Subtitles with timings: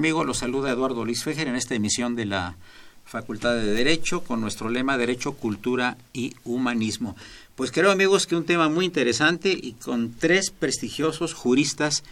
[0.00, 0.24] Amigos?
[0.24, 2.56] Los saluda Eduardo Luis Fejer en esta emisión de la
[3.04, 7.16] Facultad de Derecho con nuestro lema Derecho, Cultura y Humanismo.
[7.54, 12.02] Pues creo amigos que un tema muy interesante y con tres prestigiosos juristas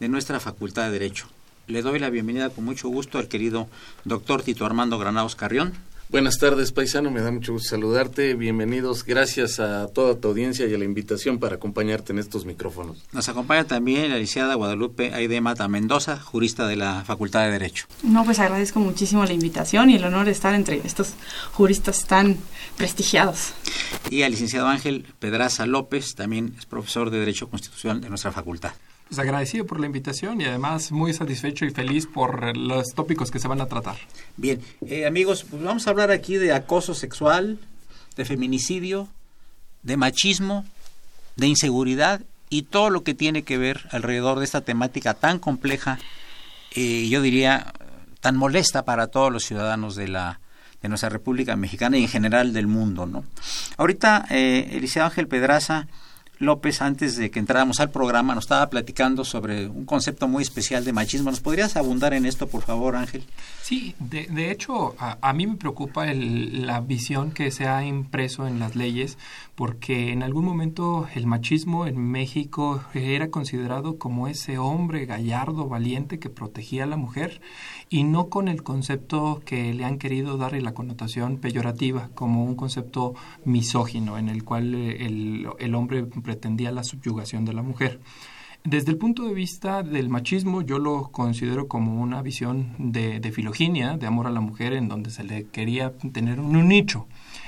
[0.00, 1.28] de nuestra Facultad de Derecho.
[1.68, 3.68] Le doy la bienvenida con mucho gusto al querido
[4.04, 5.72] doctor Tito Armando Granados Carrión.
[6.08, 7.10] Buenas tardes, paisano.
[7.10, 8.34] Me da mucho gusto saludarte.
[8.34, 9.04] Bienvenidos.
[9.04, 13.04] Gracias a toda tu audiencia y a la invitación para acompañarte en estos micrófonos.
[13.10, 17.86] Nos acompaña también la licenciada Guadalupe Aide Mata Mendoza, jurista de la Facultad de Derecho.
[18.04, 21.14] No, pues agradezco muchísimo la invitación y el honor de estar entre estos
[21.52, 22.36] juristas tan
[22.76, 23.54] prestigiados.
[24.08, 28.74] Y al licenciado Ángel Pedraza López, también es profesor de Derecho Constitucional de nuestra facultad.
[29.08, 33.38] Pues agradecido por la invitación y además muy satisfecho y feliz por los tópicos que
[33.38, 33.96] se van a tratar.
[34.36, 37.60] Bien, eh, amigos, pues vamos a hablar aquí de acoso sexual,
[38.16, 39.08] de feminicidio,
[39.84, 40.64] de machismo,
[41.36, 45.98] de inseguridad y todo lo que tiene que ver alrededor de esta temática tan compleja
[46.74, 47.72] y eh, yo diría
[48.20, 50.40] tan molesta para todos los ciudadanos de la
[50.82, 53.24] de nuestra República Mexicana y en general del mundo, ¿no?
[53.76, 55.86] Ahorita eh, Eliseo Ángel Pedraza
[56.38, 60.84] López, antes de que entráramos al programa, nos estaba platicando sobre un concepto muy especial
[60.84, 61.30] de machismo.
[61.30, 63.24] ¿Nos podrías abundar en esto, por favor, Ángel?
[63.62, 68.58] Sí, de, de hecho, a, mí me preocupa la visión que se ha impreso en
[68.58, 69.16] las leyes,
[69.56, 76.18] porque en algún momento el machismo en México era considerado como ese hombre gallardo, valiente,
[76.18, 77.40] que protegía a la mujer
[77.88, 82.54] y no con el concepto que le han querido darle la connotación peyorativa, como un
[82.54, 83.14] concepto
[83.46, 87.98] misógino, en el cual eh, el, el hombre pretendía la subyugación de la mujer.
[88.62, 93.32] Desde el punto de vista del machismo, yo lo considero como una visión de, de
[93.32, 97.06] filoginia, de amor a la mujer, en donde se le quería tener un nicho.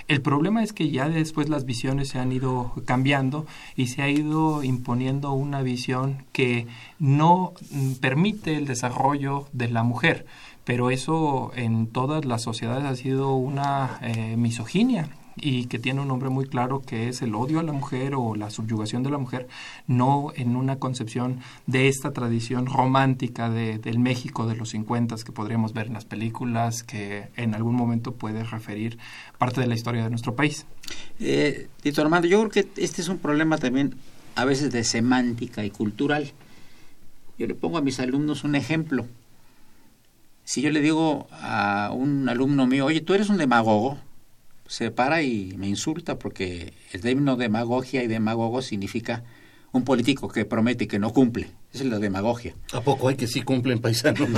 [0.09, 3.47] El problema es que ya después las visiones se han ido cambiando
[3.77, 6.67] y se ha ido imponiendo una visión que
[6.99, 10.27] no mm, permite el desarrollo de la mujer
[10.69, 15.09] pero eso en todas las sociedades ha sido una eh, misoginia
[15.41, 18.35] y que tiene un nombre muy claro que es el odio a la mujer o
[18.35, 19.49] la subyugación de la mujer,
[19.87, 25.33] no en una concepción de esta tradición romántica de, del México de los 50 que
[25.33, 28.99] podríamos ver en las películas, que en algún momento puede referir
[29.39, 30.67] parte de la historia de nuestro país.
[31.21, 33.95] Eh, Tito Armando, yo creo que este es un problema también
[34.35, 36.33] a veces de semántica y cultural.
[37.39, 39.07] Yo le pongo a mis alumnos un ejemplo.
[40.45, 43.99] Si yo le digo a un alumno mío, oye, tú eres un demagogo,
[44.69, 49.25] se para y me insulta porque el término demagogia y demagogo significa
[49.73, 51.51] un político que promete y que no cumple.
[51.73, 52.55] Esa es la demagogia.
[52.73, 54.29] ¿A poco hay que sí cumplen paisanos?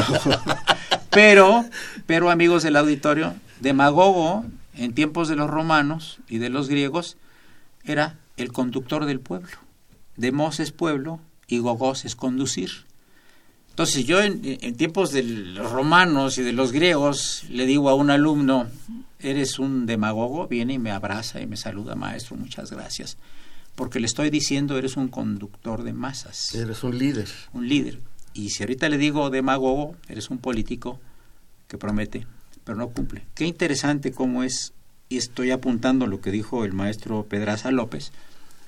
[1.11, 1.65] pero,
[2.07, 4.45] pero amigos del auditorio, demagogo
[4.75, 7.17] en tiempos de los romanos y de los griegos,
[7.85, 9.51] era el conductor del pueblo.
[10.17, 12.71] Demos es pueblo y gogos es conducir.
[13.71, 17.95] Entonces yo en, en, tiempos de los romanos y de los griegos le digo a
[17.95, 18.67] un alumno,
[19.21, 23.17] eres un demagogo, viene y me abraza y me saluda, maestro, muchas gracias.
[23.75, 26.55] Porque le estoy diciendo, eres un conductor de masas.
[26.55, 27.29] Eres un líder.
[27.53, 28.01] Un líder.
[28.35, 31.01] Y si ahorita le digo demagogo, eres un político
[31.69, 32.27] que promete,
[32.65, 33.25] pero no cumple.
[33.35, 34.73] Qué interesante cómo es,
[35.09, 38.13] y estoy apuntando lo que dijo el maestro Pedraza López,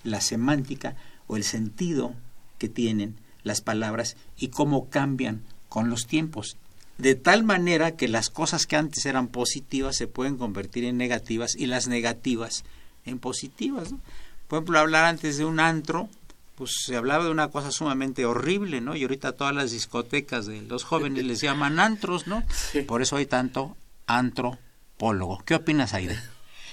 [0.05, 0.97] la semántica
[1.27, 2.15] o el sentido
[2.59, 6.57] que tienen las palabras y cómo cambian con los tiempos.
[6.99, 11.57] De tal manera que las cosas que antes eran positivas se pueden convertir en negativas
[11.57, 12.65] y las negativas
[13.05, 13.93] en positivas.
[13.93, 14.01] ¿no?
[14.49, 16.09] Por ejemplo, hablar antes de un antro,
[16.55, 18.95] pues se hablaba de una cosa sumamente horrible, ¿no?
[18.95, 22.43] Y ahorita todas las discotecas de los jóvenes les llaman antros, ¿no?
[22.51, 22.83] Sí.
[22.83, 25.43] Por eso hay tanto antropólogo.
[25.45, 26.19] ¿Qué opinas, Aide?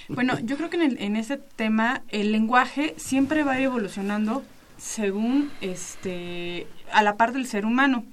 [0.10, 4.44] Bueno, yo creo que en, el, en ese tema el lenguaje siempre va evolucionando
[4.80, 8.06] según este a la par del ser humano.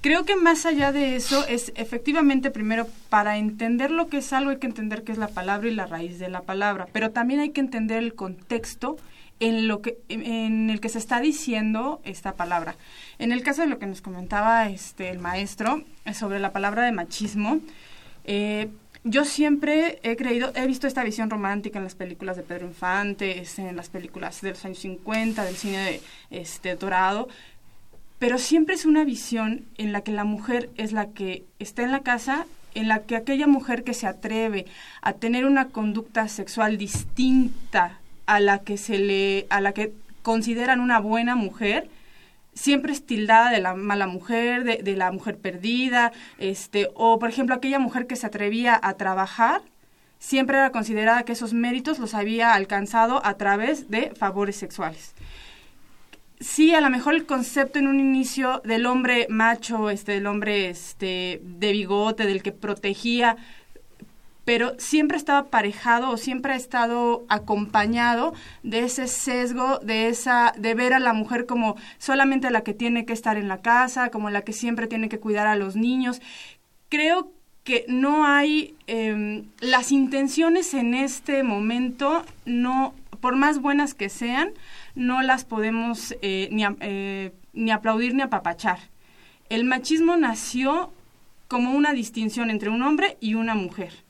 [0.00, 4.50] Creo que más allá de eso es efectivamente primero para entender lo que es algo
[4.50, 7.40] hay que entender qué es la palabra y la raíz de la palabra, pero también
[7.40, 8.96] hay que entender el contexto
[9.40, 12.76] en lo que en el que se está diciendo esta palabra.
[13.18, 15.82] En el caso de lo que nos comentaba este el maestro
[16.14, 17.58] sobre la palabra de machismo,
[18.24, 18.68] eh,
[19.04, 23.42] yo siempre he creído, he visto esta visión romántica en las películas de Pedro Infante,
[23.56, 26.00] en las películas de los años 50, del cine de,
[26.30, 27.28] este, dorado,
[28.18, 31.90] pero siempre es una visión en la que la mujer es la que está en
[31.90, 34.66] la casa, en la que aquella mujer que se atreve
[35.00, 40.80] a tener una conducta sexual distinta a la que se le, a la que consideran
[40.80, 41.88] una buena mujer,
[42.54, 47.28] siempre es tildada de la mala mujer, de, de, la mujer perdida, este, o por
[47.28, 49.62] ejemplo aquella mujer que se atrevía a trabajar,
[50.18, 55.14] siempre era considerada que esos méritos los había alcanzado a través de favores sexuales.
[56.42, 60.70] Sí, a lo mejor el concepto en un inicio del hombre macho, este, del hombre
[60.70, 63.36] este, de bigote, del que protegía,
[64.44, 70.74] pero siempre estaba aparejado o siempre ha estado acompañado de ese sesgo, de esa, de
[70.74, 74.30] ver a la mujer como solamente la que tiene que estar en la casa, como
[74.30, 76.20] la que siempre tiene que cuidar a los niños.
[76.88, 77.32] Creo
[77.64, 84.50] que no hay eh, las intenciones en este momento, no, por más buenas que sean,
[84.96, 88.80] no las podemos eh, ni, eh, ni aplaudir ni apapachar.
[89.48, 90.92] El machismo nació
[91.46, 94.01] como una distinción entre un hombre y una mujer.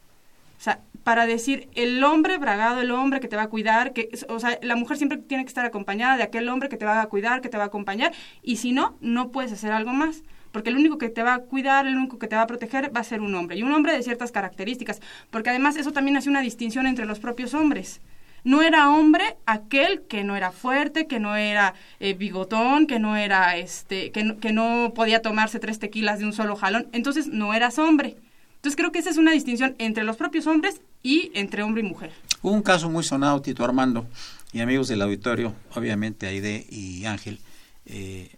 [0.62, 4.10] O sea, para decir el hombre bragado, el hombre que te va a cuidar, que,
[4.28, 7.00] o sea, la mujer siempre tiene que estar acompañada de aquel hombre que te va
[7.00, 8.12] a cuidar, que te va a acompañar,
[8.44, 10.22] y si no, no puedes hacer algo más.
[10.52, 12.94] Porque el único que te va a cuidar, el único que te va a proteger
[12.94, 13.56] va a ser un hombre.
[13.56, 15.00] Y un hombre de ciertas características.
[15.32, 18.00] Porque además eso también hace una distinción entre los propios hombres.
[18.44, 23.16] No era hombre aquel que no era fuerte, que no era eh, bigotón, que no
[23.16, 26.86] era este, que no, que no podía tomarse tres tequilas de un solo jalón.
[26.92, 28.16] Entonces no eras hombre.
[28.62, 31.84] Entonces creo que esa es una distinción entre los propios hombres y entre hombre y
[31.84, 32.12] mujer.
[32.42, 34.06] Hubo un caso muy sonado, Tito Armando,
[34.52, 37.40] y amigos del auditorio, obviamente Aide y Ángel,
[37.86, 38.36] eh,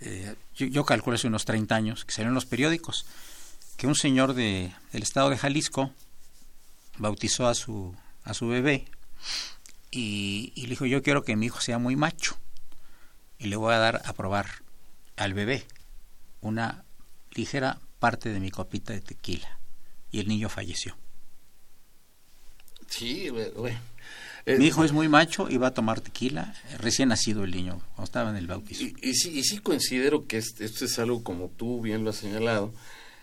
[0.00, 3.04] eh, yo, yo, calculo hace unos 30 años, que salió en los periódicos,
[3.76, 5.90] que un señor de, del estado de Jalisco
[6.96, 7.94] bautizó a su,
[8.24, 8.86] a su bebé
[9.90, 12.38] y, y le dijo, yo quiero que mi hijo sea muy macho
[13.38, 14.46] y le voy a dar a probar
[15.16, 15.66] al bebé
[16.40, 16.84] una
[17.34, 19.60] ligera parte de mi copita de tequila
[20.10, 20.96] y el niño falleció.
[22.88, 23.78] Sí, bueno.
[24.44, 27.78] Eh, Mi hijo es muy macho y va a tomar tequila, recién nacido el niño,
[27.94, 28.82] cuando estaba en el bautizo.
[28.82, 32.10] Y, y, sí, y sí considero que esto, esto, es algo, como tú bien lo
[32.10, 32.74] has señalado,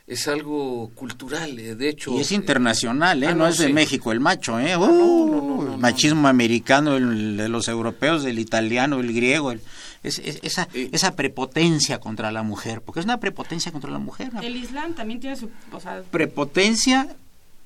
[0.10, 2.18] es algo cultural, eh, de hecho...
[2.18, 3.28] Y es internacional, ¿eh?
[3.28, 3.74] Ah, no, no, es de sí.
[3.74, 4.76] México el macho, ¿eh?
[4.76, 9.62] Uh, no, no, el machismo americano, el de los europeos, el italiano, el griego, el,
[10.02, 10.90] es, es, esa, Eh.
[10.94, 14.32] esa prepotencia contra la mujer, porque es una prepotencia contra la mujer.
[14.42, 15.52] El Islam también tiene su...
[15.72, 17.16] O sea, Prepotencia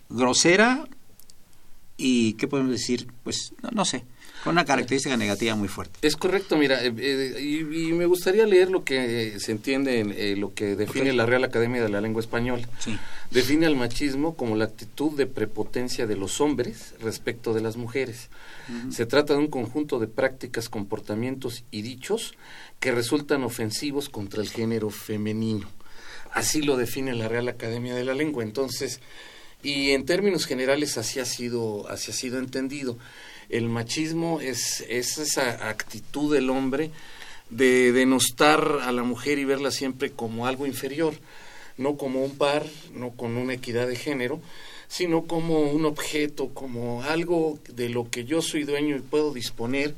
[0.10, 0.84] grosera
[1.96, 3.08] y, ¿qué podemos decir?
[3.24, 4.04] Pues, no, no sé,
[4.44, 6.06] con una característica negativa muy fuerte.
[6.06, 10.12] Es correcto, mira, eh, eh, y, y, me gustaría leer lo que se entiende en
[10.12, 11.16] eh, lo que define okay.
[11.16, 12.68] la Real Academia de la Lengua Española.
[12.80, 12.98] Sí.
[13.32, 18.30] Define al machismo como la actitud de prepotencia de los hombres respecto de las mujeres.
[18.68, 18.92] Uh -huh.
[18.92, 22.36] Se trata de un conjunto de prácticas, comportamientos y dichos
[22.80, 25.70] que resultan ofensivos contra el género femenino.
[26.32, 28.44] Así lo define la Real Academia de la Lengua.
[28.44, 29.00] Entonces,
[29.62, 32.98] y en términos generales así ha sido, así ha sido entendido.
[33.54, 36.90] El machismo es, es esa actitud del hombre
[37.52, 41.14] de denostar a la mujer y verla siempre como algo inferior,
[41.78, 44.42] no como un par, no con una equidad de género,
[44.88, 49.94] sino como un objeto, como algo de lo que yo soy dueño y puedo disponer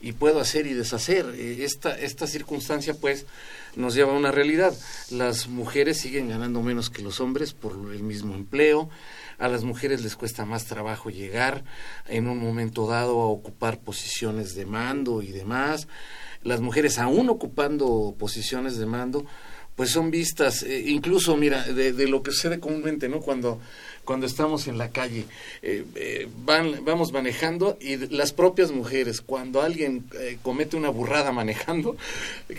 [0.00, 1.26] y puedo hacer y deshacer.
[1.36, 3.26] Eh, esta, esta circunstancia, pues,
[3.74, 4.76] nos lleva a una realidad.
[5.10, 8.88] Las mujeres siguen ganando menos que los hombres por el mismo empleo.
[9.42, 11.64] A las mujeres les cuesta más trabajo llegar
[12.06, 15.88] en un momento dado a ocupar posiciones de mando y demás.
[16.44, 19.26] Las mujeres, aún ocupando posiciones de mando,
[19.74, 23.18] pues son vistas, eh, incluso, mira, de, lo que sucede comúnmente, ¿no?
[23.18, 23.60] Cuando
[24.04, 25.24] cuando estamos en la calle.
[25.62, 30.04] Eh, eh, van, vamos manejando y las propias mujeres, cuando alguien
[30.42, 31.96] comete una burrada manejando,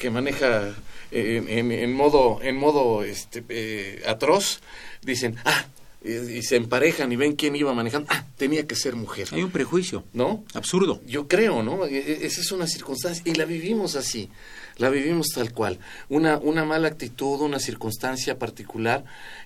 [0.02, 0.76] que maneja
[1.12, 4.60] en, en, modo, en modo este, atroz,
[5.02, 5.66] dicen, ah,
[6.04, 8.08] y, se emparejan y ven quién iba manejando.
[8.12, 9.28] Ah, tenía que ser mujer.
[9.32, 10.04] Hay un prejuicio.
[10.14, 10.44] ¿No?
[10.54, 11.02] Absurdo.
[11.06, 11.86] Yo creo, ¿no?
[11.86, 14.30] E, e, esa es una circunstancia y la vivimos así.
[14.78, 15.80] La vivimos tal cual.
[16.10, 19.06] Una, una mala actitud, una circunstancia particular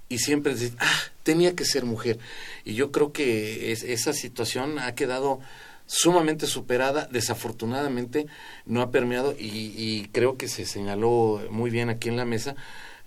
[0.09, 2.17] y siempre decir, ah, tenía que ser mujer.
[2.63, 5.41] Y yo creo que esa situación ha quedado
[5.87, 8.27] sumamente superada, desafortunadamente
[8.65, 12.55] no ha permeado y, creo que se señaló muy bien aquí en la mesa,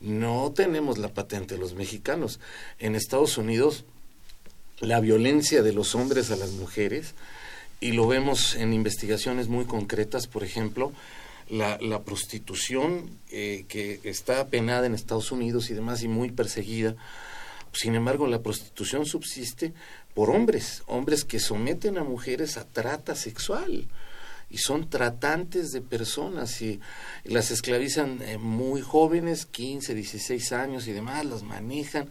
[0.00, 2.40] no tenemos la patente los mexicanos.
[2.78, 3.84] En Estados Unidos
[4.80, 7.14] la violencia de los hombres a las mujeres,
[7.80, 10.92] y lo vemos en investigaciones muy concretas, por ejemplo,
[11.48, 16.94] la, prostitución eh, que está penada en Estados Unidos y demás y muy perseguida.
[17.72, 19.72] Sin embargo, la prostitución subsiste
[20.14, 23.86] por hombres, hombres que someten a mujeres a trata sexual
[24.50, 26.80] y son tratantes de personas y
[27.24, 32.08] las esclavizan eh, muy jóvenes, 15, 16 años y demás, las manejan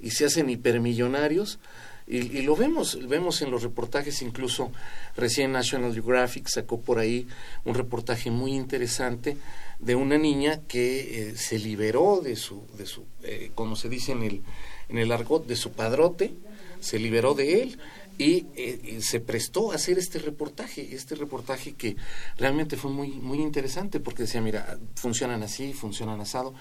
[0.00, 1.58] y se hacen hipermillonarios.
[2.06, 4.70] Y, lo vemos, vemos en los reportajes, incluso
[5.16, 7.26] recién National Geographic sacó por ahí
[7.64, 9.38] un reportaje muy interesante
[9.78, 14.12] de una niña que eh, se liberó de su, de su eh, como se dice
[14.12, 14.42] en el,
[14.88, 16.34] en el argot, de su padrote,
[16.80, 17.78] se liberó de él
[18.18, 21.96] y, eh, se prestó a hacer este reportaje, este reportaje que
[22.36, 26.54] realmente fue muy, muy interesante porque decía, mira, funcionan así, funcionan asado.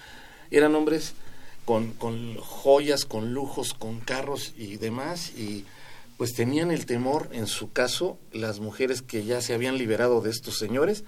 [0.49, 1.13] Eran hombres
[1.65, 5.65] con, con joyas, con lujos, con carros y demás, y
[6.17, 10.29] pues tenían el temor, en su caso, las mujeres que ya se habían liberado de
[10.29, 11.03] estos señores,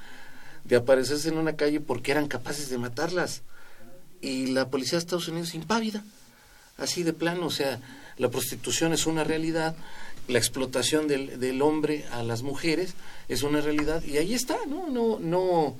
[0.63, 3.43] de aparecerse en una calle porque eran capaces de matarlas.
[4.21, 6.03] Y la policía de Estados Unidos impávida,
[6.77, 7.79] así de plano, o sea,
[8.17, 9.75] la prostitución es una realidad,
[10.27, 12.93] la explotación del, del hombre a las mujeres
[13.27, 14.87] es una realidad, y ahí está, ¿no?
[14.89, 15.75] No, no,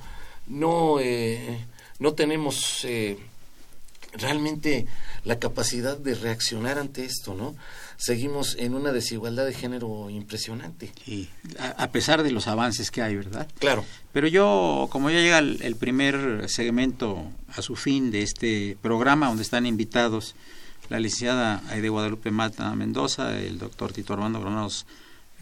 [0.47, 1.65] no, eh,
[1.99, 2.85] no tenemos...
[2.85, 3.17] Eh,
[4.17, 4.85] realmente
[5.23, 7.55] la capacidad de reaccionar ante esto, ¿no?
[7.97, 10.91] Seguimos en una desigualdad de género impresionante.
[11.07, 13.47] Y a, pesar de los avances que hay, ¿verdad?
[13.59, 13.85] Claro.
[14.11, 19.43] Pero yo, como ya llega el, primer segmento a su fin de este programa, donde
[19.43, 20.35] están invitados
[20.89, 24.85] la licenciada Aide Guadalupe Mata Mendoza, el doctor Tito Armando Granados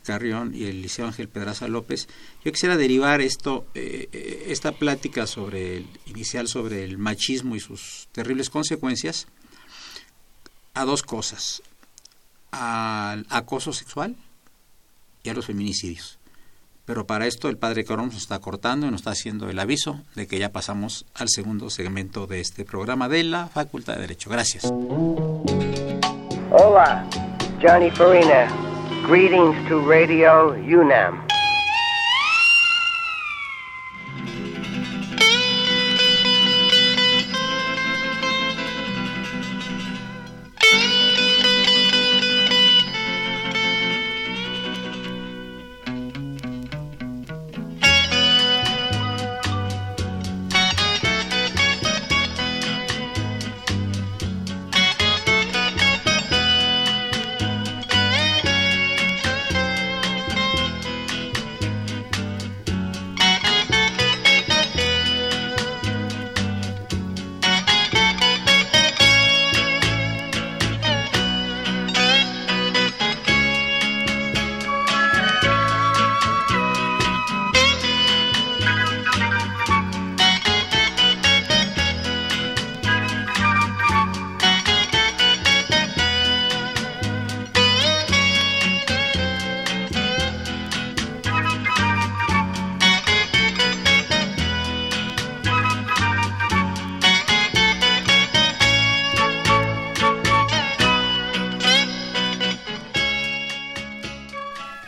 [0.03, 2.07] Carrión y el Liceo Ángel Pedraza López.
[2.43, 7.59] Yo quisiera derivar esto, eh, eh, esta plática sobre el, inicial sobre el machismo y
[7.59, 9.27] sus terribles consecuencias
[10.73, 11.63] a dos cosas,
[12.51, 14.15] al acoso sexual
[15.23, 16.19] y a los feminicidios.
[16.85, 20.01] Pero para esto el padre Corón nos está cortando y nos está haciendo el aviso
[20.15, 24.29] de que ya pasamos al segundo segmento de este programa de la Facultad de Derecho.
[24.29, 24.65] Gracias.
[26.51, 27.05] Hola,
[27.61, 28.47] Johnny Farina.
[29.07, 31.32] Greetings to Radio UNAM.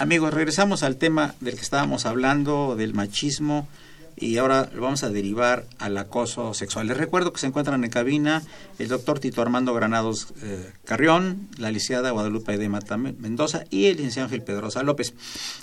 [0.06, 3.68] Amigos, regresamos al tema del que estábamos hablando, del machismo
[4.16, 6.88] y ahora lo vamos a derivar al acoso sexual.
[6.88, 8.44] Les recuerdo que se encuentran en cabina
[8.78, 13.98] el doctor Tito Armando Granados eh, Carrión, la licenciada Guadalupe de Mata Mendoza y el
[13.98, 15.16] licenciado Ángel Pedrosa López.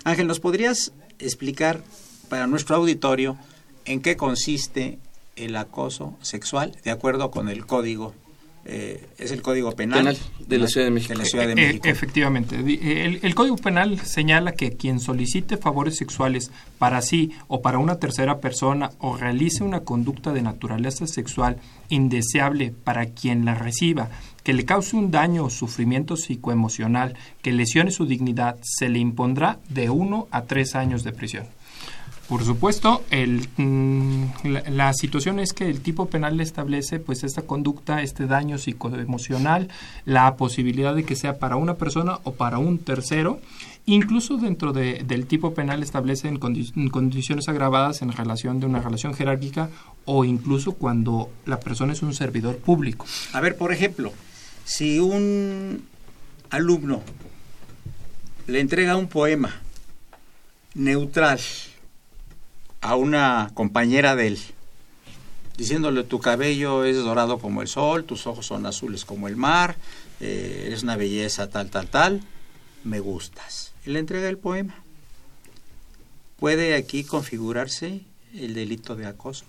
[0.03, 1.81] Ángel, ¿nos podrías explicar
[2.29, 3.39] para nuestro auditorio
[3.85, 4.99] en qué consiste
[5.37, 8.13] el acoso sexual de acuerdo con el código
[8.65, 10.17] eh, es el Código Penal,
[10.47, 11.15] de, la Ciudad de México.
[11.21, 12.57] Eh, efectivamente.
[12.57, 18.39] El, Código Penal señala que quien solicite favores sexuales para sí o para una tercera
[18.39, 21.57] persona o realice una conducta de naturaleza sexual
[21.89, 24.11] indeseable para quien la reciba,
[24.45, 29.59] que le cause un daño o sufrimiento psicoemocional, que lesione su dignidad, se le impondrá
[29.71, 31.47] de uno a tres años de prisión.
[32.33, 33.05] Por supuesto,
[33.59, 34.25] mm,
[34.71, 39.69] la, situación es que el tipo penal establece pues esta conducta, este daño psicoemocional,
[40.07, 43.39] la posibilidad de que sea para una persona o para un tercero.
[43.85, 49.69] Incluso dentro del tipo penal establece en, condiciones agravadas en relación de una relación jerárquica
[50.07, 53.05] o incluso cuando la persona es un servidor público.
[53.35, 54.11] A ver, por ejemplo,
[54.65, 55.85] si un
[56.49, 57.03] alumno
[58.47, 59.55] le entrega un poema
[60.75, 61.39] neutral,
[62.83, 64.39] a una compañera de él,
[65.57, 69.77] diciéndole tu cabello es dorado como el sol, tus ojos son azules como el mar,
[70.21, 72.21] eh, eres una belleza tal, tal, tal,
[72.85, 73.73] me gustas.
[73.87, 74.75] Y le entrega el poema.
[76.39, 78.03] ¿Puede aquí configurarse
[78.35, 79.45] el delito de acoso?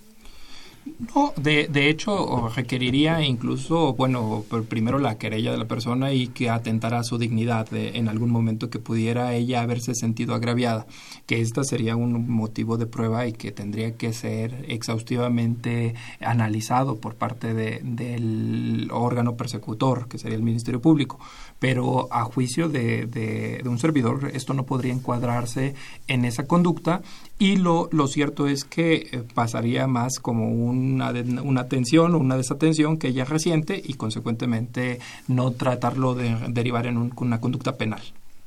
[1.16, 6.50] No, de, de hecho requeriría incluso, bueno, primero la querella de la persona y que
[6.50, 10.86] atentara a su dignidad en algún momento que pudiera ella haberse sentido agraviada,
[11.25, 17.16] que esta sería un motivo de prueba y que tendría que ser exhaustivamente analizado por
[17.16, 21.18] parte de, del órgano persecutor, que sería el Ministerio Público
[21.63, 25.75] pero a juicio de, de, un servidor esto no podría encuadrarse
[26.10, 27.01] en esa conducta
[27.39, 32.36] y lo, lo cierto es que eh, pasaría más como una, una atención o una
[32.36, 38.02] desatención que ella reciente y consecuentemente no tratarlo de derivar en una conducta penal.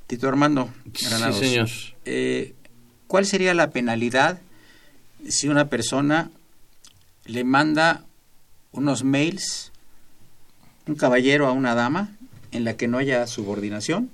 [0.09, 0.68] Tito Armando,
[1.09, 1.68] Granados, sí, señor.
[2.05, 2.52] Eh,
[3.07, 4.40] ¿cuál sería la penalidad
[5.26, 6.31] si una persona
[7.24, 8.05] le manda
[8.72, 9.72] unos mails,
[10.87, 12.15] un caballero a una dama,
[12.57, 14.11] en la que no haya subordinación,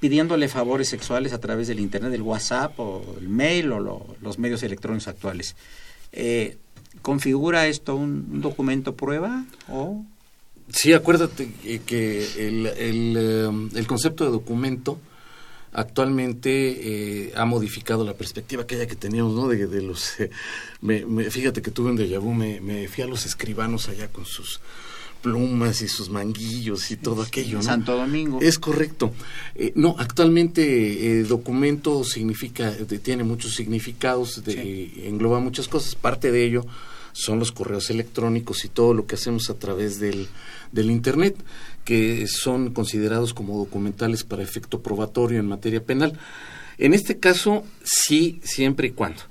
[0.00, 4.62] pidiéndole favores sexuales a través del Internet, del WhatsApp o el mail o los medios
[4.62, 5.56] electrónicos actuales.
[6.12, 6.58] Eh,
[7.02, 10.04] ¿Configura esto un, documento prueba o...?
[10.72, 11.50] Sí, acuérdate
[11.84, 13.16] que el, el,
[13.74, 15.00] eh, concepto de documento
[15.72, 19.48] actualmente eh, ha modificado la perspectiva aquella que teníamos, ¿no?
[19.48, 20.14] De, de los...
[20.80, 24.24] me, fíjate que tuve un déjà vu, me, me fui a los escribanos allá con
[24.24, 24.60] sus
[25.22, 27.58] plumas y sus manguillos y todo aquello.
[27.58, 27.62] ¿no?
[27.62, 28.38] Santo Domingo.
[28.40, 29.12] Es correcto.
[29.54, 35.94] Eh, no, actualmente eh, documento significa, tiene muchos significados, de, engloba muchas cosas.
[35.94, 36.66] Parte de ello
[37.12, 40.28] son los correos electrónicos y todo lo que hacemos a través del,
[40.72, 41.36] del Internet,
[41.84, 46.18] que son considerados como documentales para efecto probatorio en materia penal.
[46.78, 49.22] En este caso, sí, siempre y cuando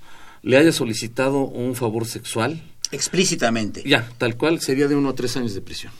[0.42, 3.84] le haya solicitado un favor sexual, Explícitamente.
[3.86, 5.94] Ya, tal cual sería de uno a tres años de prisión.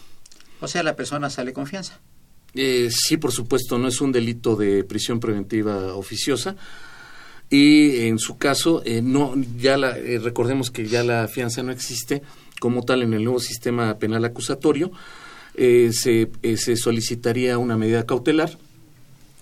[0.60, 2.00] O sea, la persona sale confianza.
[2.54, 6.56] Eh, sí, por supuesto, no es un delito de prisión preventiva oficiosa.
[7.50, 11.72] Y en su caso, eh, no, ya la, eh, recordemos que ya la fianza no
[11.72, 12.22] existe
[12.60, 14.92] como tal en el nuevo sistema penal acusatorio.
[15.56, 18.58] se, se solicitaría una medida cautelar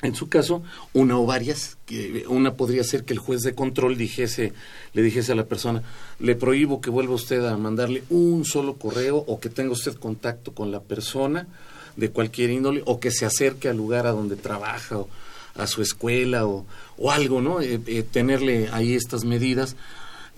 [0.03, 0.61] en su caso,
[0.93, 4.53] una o varias, que una podría ser que el juez de control dijese,
[4.93, 5.81] le dijese a la persona,
[6.19, 10.53] le prohíbo que vuelva usted a mandarle un solo correo o que tenga usted contacto
[10.53, 11.47] con la persona
[11.95, 15.09] de cualquier índole o que se acerque al lugar a donde trabaja o
[15.55, 17.59] a su escuela o, o algo, ¿no?
[17.59, 19.75] Eh, eh, tenerle ahí estas medidas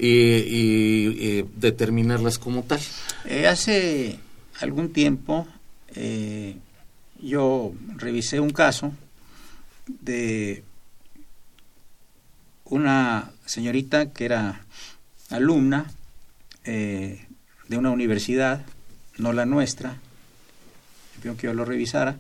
[0.02, 2.80] y determinarlas como tal.
[3.26, 4.18] Eh, hace
[4.62, 5.46] algún tiempo
[7.22, 8.94] yo revisé un caso
[10.02, 10.64] de
[12.66, 14.66] una señorita que era
[15.30, 15.92] alumna
[16.64, 17.26] eh,
[17.68, 18.66] de una universidad,
[19.18, 19.98] no la nuestra,
[21.22, 22.18] que yo lo revisara,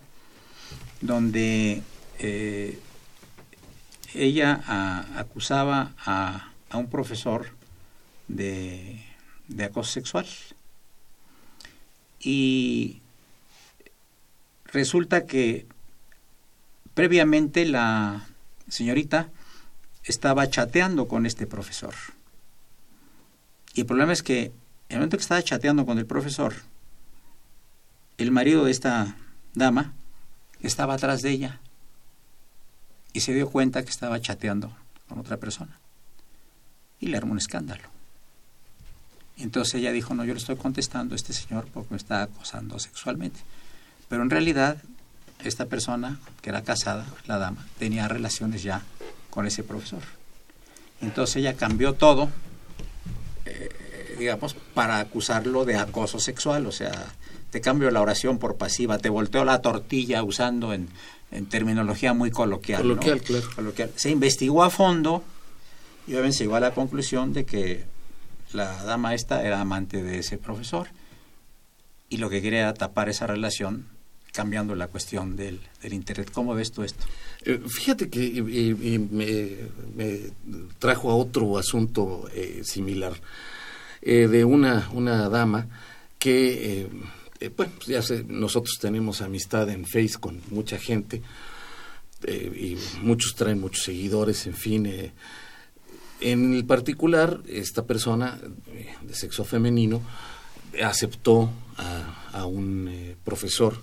[1.01, 1.81] donde
[2.19, 2.79] eh,
[4.13, 4.61] ella
[5.17, 7.47] acusaba a, a, un profesor
[8.27, 9.01] de,
[9.47, 10.27] de acoso sexual.
[12.19, 13.01] Y
[14.65, 15.65] resulta que
[16.93, 18.27] Previamente la
[18.67, 19.29] señorita
[20.03, 21.93] estaba chateando con este profesor.
[23.73, 24.53] Y el problema es que en
[24.89, 26.55] el momento que estaba chateando con el profesor,
[28.17, 29.15] el marido de esta
[29.53, 29.93] dama
[30.61, 31.59] estaba atrás de ella
[33.13, 34.75] y se dio cuenta que estaba chateando
[35.07, 35.79] con otra persona.
[37.01, 37.83] y le armó un escándalo.
[39.37, 42.77] Entonces ella dijo, no, yo le estoy contestando a este señor porque me está acosando
[42.77, 43.39] sexualmente.
[44.09, 44.83] Pero en realidad
[45.43, 48.81] esta persona, que era casada, la dama, tenía relaciones ya
[49.29, 50.01] con ese profesor.
[51.01, 52.29] Entonces ella cambió todo,
[53.45, 57.13] eh, digamos, para acusarlo de acoso sexual, o sea,
[57.51, 60.89] te cambio la oración por pasiva, te volteo la tortilla usando en,
[61.31, 62.81] en terminología muy coloquial.
[62.81, 62.95] ¿no?
[62.95, 63.47] Coloquial, claro.
[63.55, 63.91] Coloquial.
[63.95, 65.23] Se investigó a fondo
[66.05, 67.85] y obviamente se llegó a la conclusión de que
[68.51, 70.87] la dama esta era amante de ese profesor
[72.09, 73.87] y lo que quería era tapar esa relación
[74.31, 76.29] cambiando la cuestión del, del internet.
[76.31, 77.05] ¿Cómo ves tú esto?
[77.45, 79.55] Eh, fíjate que eh, eh, me,
[79.95, 80.19] me
[80.77, 83.13] trajo a otro asunto eh, similar
[84.01, 85.67] eh, de una, una dama
[86.17, 86.87] que,
[87.55, 91.21] bueno, ya sé, nosotros tenemos amistad en Face con mucha gente
[92.27, 95.11] y muchos traen muchos seguidores, en fin.
[96.19, 98.37] en el particular, esta persona
[99.01, 100.01] de sexo femenino
[100.83, 103.81] aceptó a, a un profesor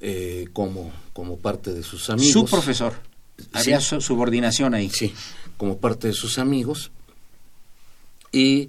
[0.00, 2.32] eh, como, como parte de sus amigos.
[2.32, 2.94] Su profesor.
[3.52, 3.86] Había Sí.
[3.90, 4.90] su- subordinación ahí.
[4.90, 5.12] Sí,
[5.56, 6.90] como parte de sus amigos.
[8.32, 8.68] Y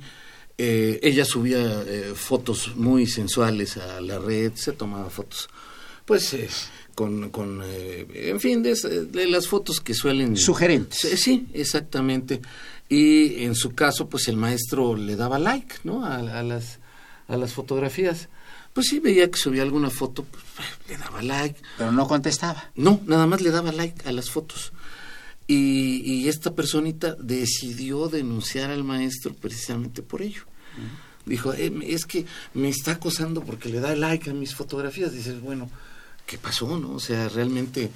[0.57, 5.49] eh, ella subía eh, fotos muy sensuales a la red, se tomaba fotos,
[6.05, 6.49] pues, eh,
[6.95, 10.35] con, con eh, en fin, de, de las fotos que suelen...
[10.37, 10.99] Sugerentes.
[10.99, 12.41] Sí, sí, exactamente.
[12.89, 16.03] Y en su caso, pues el maestro le daba like, ¿no?
[16.05, 16.79] A, a las,
[17.27, 18.27] a las fotografías.
[18.73, 20.43] Pues sí, veía que subía alguna foto, pues,
[20.89, 21.59] le daba like.
[21.77, 22.71] Pero no contestaba.
[22.75, 24.71] No, nada más le daba like a las fotos.
[25.47, 30.43] Y, y esta personita decidió denunciar al maestro precisamente por ello.
[31.25, 35.11] Dijo, "Eh, es que me está acosando porque le da like a mis fotografías.
[35.11, 35.69] Dices, bueno,
[36.25, 36.79] ¿qué pasó?
[36.79, 37.91] no O sea, realmente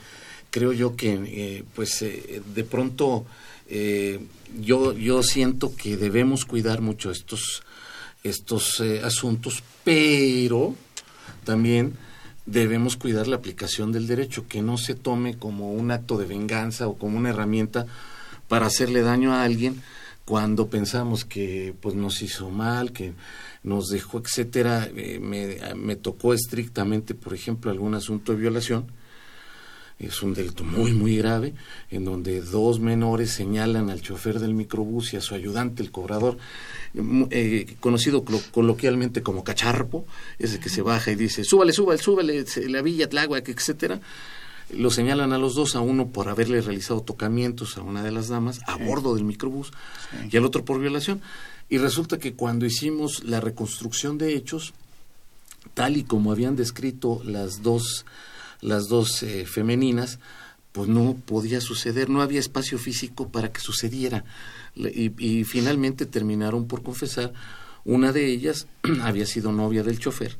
[0.51, 3.25] creo yo que, eh, pues, eh, de pronto
[3.67, 4.19] eh,
[4.59, 7.63] yo, yo siento que debemos cuidar mucho estos,
[8.25, 10.75] estos eh, asuntos, pero
[11.43, 11.93] también
[12.45, 16.87] debemos cuidar la aplicación del derecho, que no se tome como un acto de venganza
[16.87, 17.85] o como una herramienta
[18.47, 19.81] para hacerle daño a alguien
[20.25, 23.13] cuando pensamos que pues nos hizo mal, que
[23.63, 24.89] nos dejó, etcétera.
[24.95, 28.87] Eh, me, me tocó estrictamente, por ejemplo, algún asunto de violación.
[29.97, 31.53] Es un delito muy, muy grave,
[31.89, 36.37] en donde dos menores señalan al chofer del microbús y a su ayudante, el cobrador,
[36.93, 40.05] mu- eh, conocido colo- coloquialmente como cacharpo,
[40.37, 44.01] ese que se baja y dice, súbale, súbale, súbale, la villa, Tláhuac, etcétera.
[44.75, 48.27] Lo señalan a los dos, a uno por haberle realizado tocamientos a una de las
[48.27, 49.71] damas a bordo del microbús
[50.29, 51.21] y al otro por violación.
[51.69, 54.73] Y resulta que cuando hicimos la reconstrucción de hechos,
[55.73, 58.05] tal y como habían descrito las dos,
[58.61, 60.19] las dos eh, femeninas,
[60.71, 64.25] pues no podía suceder, no había espacio físico para que sucediera.
[64.75, 67.31] Y, y finalmente terminaron por confesar,
[67.85, 68.67] una de ellas
[69.01, 70.37] había sido novia del chofer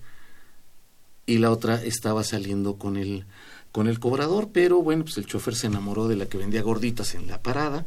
[1.25, 3.25] y la otra estaba saliendo con el,
[3.71, 7.15] con el cobrador, pero bueno, pues el chofer se enamoró de la que vendía gorditas
[7.15, 7.85] en la parada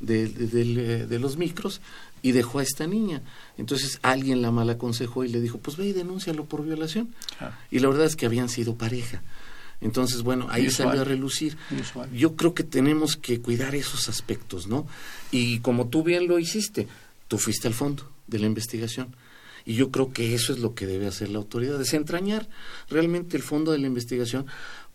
[0.00, 0.62] de, de-
[1.02, 1.80] eh, de los micros
[2.22, 3.22] y dejó a esta niña.
[3.58, 7.14] Entonces alguien la mal aconsejó y le dijo, pues ve y denúncialo por violación.
[7.38, 7.54] Claro.
[7.70, 9.22] Y la verdad es que habían sido pareja.
[9.84, 11.56] Entonces, bueno, ahí salió a relucir.
[12.12, 14.86] Yo creo que tenemos que cuidar esos aspectos, ¿no?
[15.30, 16.88] Y como tú bien lo hiciste,
[17.28, 19.14] tú fuiste al fondo de la investigación.
[19.66, 22.48] Y yo creo que eso es lo que debe hacer la autoridad, desentrañar
[22.90, 24.46] realmente el fondo de la investigación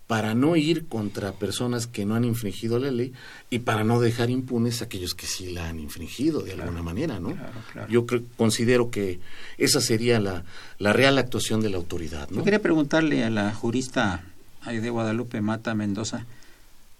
[0.05, 3.13] para no ir contra personas que no han infringido la ley
[3.51, 7.19] y para no dejar impunes a aquellos que sí la han infringido de alguna manera,
[7.19, 7.35] ¿no?
[7.35, 7.91] claro, claro.
[7.91, 9.19] Yo creo- considero que
[9.59, 10.45] esa sería la,
[10.79, 12.37] la real actuación de la autoridad, ¿no?
[12.37, 14.23] Yo quería preguntarle a la jurista
[14.61, 16.25] Aide Guadalupe Mata Mendoza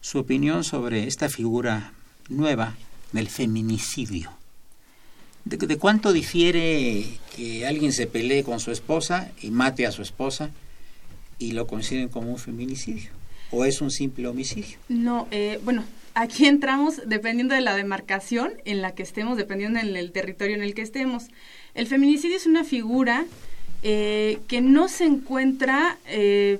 [0.01, 1.93] su opinión sobre esta figura
[2.29, 2.75] nueva
[3.11, 4.31] del feminicidio.
[5.45, 10.01] ¿De, de cuánto difiere que alguien se pelee con su esposa y mate a su
[10.01, 10.51] esposa
[11.37, 13.11] y lo consideren como un feminicidio?
[13.51, 14.77] ¿O es un simple homicidio?
[14.89, 19.95] No, eh, bueno, aquí entramos dependiendo de la demarcación en la que estemos, dependiendo en
[19.95, 21.25] el territorio en el que estemos.
[21.73, 23.25] El feminicidio es una figura
[23.81, 26.59] eh, que no se encuentra, eh,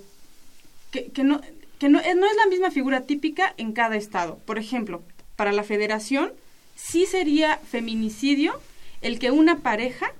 [0.91, 1.41] que, que no,
[1.79, 4.39] que no, es, no es la misma figura típica en cada estado.
[4.45, 5.03] Por ejemplo,
[5.35, 6.31] para la federación
[6.75, 8.59] sí sería feminicidio
[9.01, 10.11] el que una pareja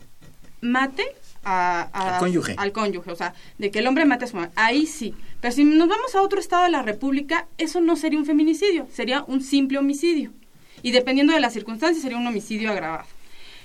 [0.61, 1.05] mate
[1.43, 2.55] a- a- Al cónyuge.
[2.57, 4.51] al cónyuge, o sea, de que el hombre mate a su mujer.
[4.55, 5.13] Ahí sí.
[5.41, 8.87] Pero si nos vamos a otro estado de la República, eso no sería un feminicidio,
[8.93, 10.31] sería un simple homicidio.
[10.81, 13.05] Y dependiendo de las circunstancias, sería un homicidio agravado.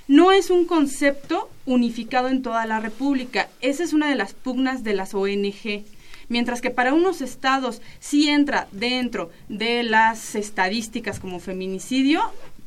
[0.06, 3.48] No es un concepto unificado en toda la República.
[3.60, 5.84] Esa es una de las pugnas de las ONG.
[6.28, 12.22] Mientras que para unos estados sí entra dentro de las estadísticas como feminicidio,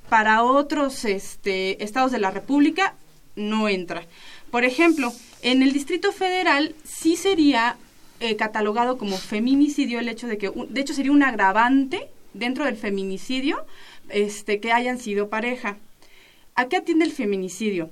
[0.10, 2.96] para otros este, estados de la República
[3.36, 4.04] no entra.
[4.52, 7.78] Por ejemplo, en el Distrito Federal sí sería
[8.20, 12.78] eh, catalogado como feminicidio el hecho de que, de hecho sería un agravante dentro del
[12.78, 13.65] feminicidio
[14.10, 15.78] este, que hayan sido pareja.
[16.56, 17.91] ¿A qué atiende el feminicidio?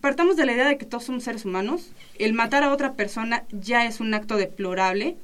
[0.00, 1.90] Partamos de la idea de que todos somos seres humanos.
[2.18, 5.16] El matar a otra persona ya es un acto deplorable.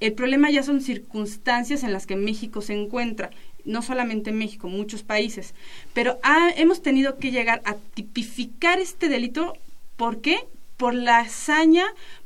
[0.00, 3.30] El problema ya son circunstancias en las que México se encuentra
[3.64, 5.54] no solamente en México, muchos países,
[5.92, 6.18] pero
[6.56, 9.54] hemos tenido que llegar a tipificar este delito.
[9.96, 10.38] ¿Por qué?
[10.76, 11.84] Por la hazaña,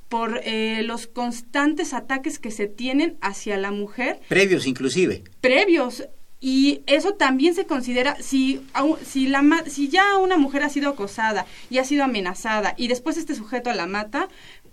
[0.09, 4.21] por eh, los constantes ataques que se tienen hacia la mujer.
[4.29, 5.25] Previos inclusive.
[5.41, 6.05] Previos.
[6.45, 8.61] Y eso también se considera, si,
[9.07, 13.17] si, la, si ya una mujer ha sido acosada y ha sido amenazada y después
[13.17, 14.29] este sujeto la mata,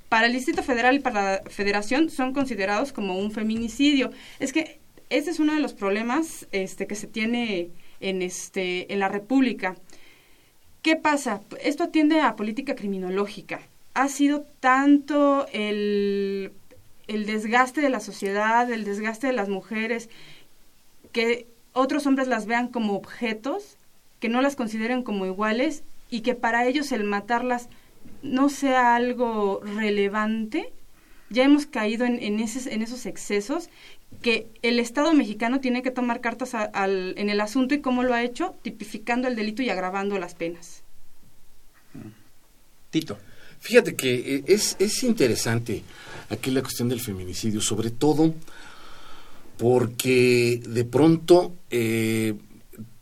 [0.09, 4.09] para el Distrito Federal y para la Federación son considerados como un feminicidio.
[4.39, 4.79] Es que
[5.11, 9.75] ese es uno de los problemas este, que se tiene en, este, en la República.
[10.81, 11.41] ¿Qué pasa?
[11.61, 13.61] Esto atiende a política criminológica.
[13.93, 16.51] Ha sido tanto el,
[17.07, 20.09] el desgaste de la sociedad, el desgaste de las mujeres,
[21.11, 21.45] que
[21.79, 23.77] otros hombres las vean como objetos,
[24.19, 27.69] que no las consideren como iguales y que para ellos el matarlas
[28.21, 30.71] no sea algo relevante.
[31.29, 33.69] Ya hemos caído en, en, en esos excesos
[34.21, 38.23] que el Estado mexicano tiene que tomar cartas en el asunto y cómo lo ha
[38.23, 40.83] hecho, tipificando el delito y agravando las penas.
[42.89, 43.17] Tito.
[43.59, 45.83] Fíjate que eh, es, es interesante
[46.29, 48.33] aquí la cuestión del feminicidio, sobre todo
[49.59, 52.33] porque de pronto eh,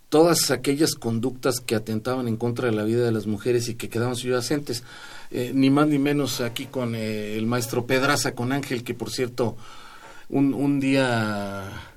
[0.10, 3.90] todas aquellas conductas que atentaban en contra de la vida de las mujeres y que
[3.90, 4.84] quedaban subyacentes,
[5.30, 9.56] eh, ni más ni menos aquí con el maestro Pedraza, con Ángel, que por cierto
[10.30, 11.94] un, un día...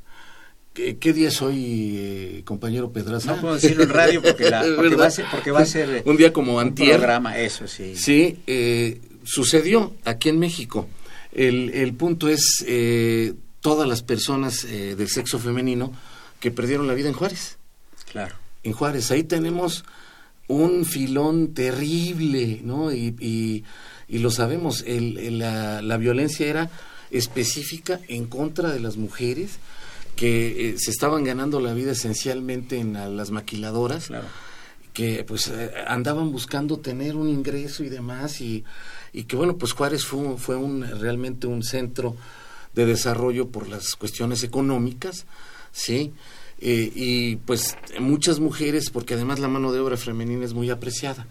[0.72, 3.34] ¿Qué, día es hoy, eh, compañero Pedraza?
[3.34, 4.48] No puedo decirlo en radio porque,
[4.96, 6.02] va, a ser, porque va a ser...
[6.06, 6.96] un día como antier.
[6.96, 7.96] programa, eso sí.
[7.96, 10.86] Sí, eh, sucedió aquí en México.
[11.32, 15.92] El, el punto es eh, todas las personas del sexo femenino
[16.40, 17.58] que perdieron la vida en Juárez.
[18.10, 18.34] Claro.
[18.62, 19.10] En Juárez.
[19.10, 19.84] Ahí tenemos
[20.48, 22.92] un filón terrible, ¿no?
[22.92, 23.64] Y, y,
[24.08, 26.70] y lo sabemos, el, la, la violencia era
[27.10, 29.58] específica en contra de las mujeres
[30.16, 34.10] que eh, se estaban ganando la vida esencialmente en las maquiladoras,
[34.92, 38.64] que pues eh, andaban buscando tener un ingreso y demás y,
[39.12, 42.16] y que bueno, pues Juárez fue, fue un, realmente un centro
[42.74, 45.26] de desarrollo por las cuestiones económicas,
[45.72, 46.12] ¿sí?
[46.60, 51.26] Eh, y pues muchas mujeres, porque además la mano de obra femenina es muy apreciada,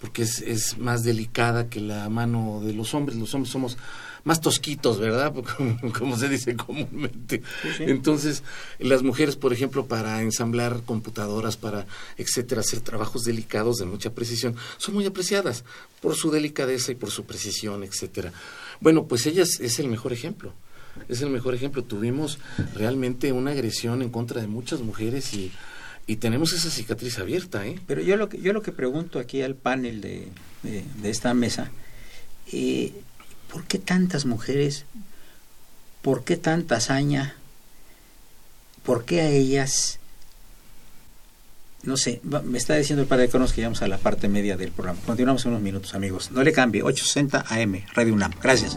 [0.00, 3.76] porque es, es más delicada que la mano de los hombres, los hombres somos
[4.24, 5.32] más tosquitos, ¿verdad?
[5.98, 7.42] Como, se dice comúnmente.
[7.80, 8.42] Entonces,
[8.78, 14.54] las mujeres, por ejemplo, para ensamblar computadoras, para, etcétera, hacer trabajos delicados de mucha precisión,
[14.76, 15.64] son muy apreciadas
[16.00, 18.32] por su delicadeza y por su precisión, etcétera.
[18.80, 20.52] Bueno, pues ellas es el mejor ejemplo.
[21.08, 21.84] Es el mejor ejemplo.
[21.84, 22.38] Tuvimos
[22.74, 25.52] realmente una agresión en contra de muchas mujeres y,
[26.20, 27.78] tenemos esa cicatriz abierta, ¿eh?
[27.86, 30.28] Pero yo lo que, yo lo que pregunto aquí al panel de,
[30.62, 31.70] de, esta mesa,
[32.50, 32.94] eh,
[33.50, 34.84] ¿Por qué tantas mujeres?
[36.02, 37.34] ¿Por qué tanta hazaña?
[38.84, 39.98] ¿Por qué a ellas?
[41.82, 44.56] No sé, me está diciendo el padre de Cronos que llegamos a la parte media
[44.56, 45.00] del programa.
[45.06, 46.30] Continuamos en unos minutos, amigos.
[46.30, 48.32] No le cambie, 860 AM, Radio UNAM.
[48.42, 48.76] Gracias.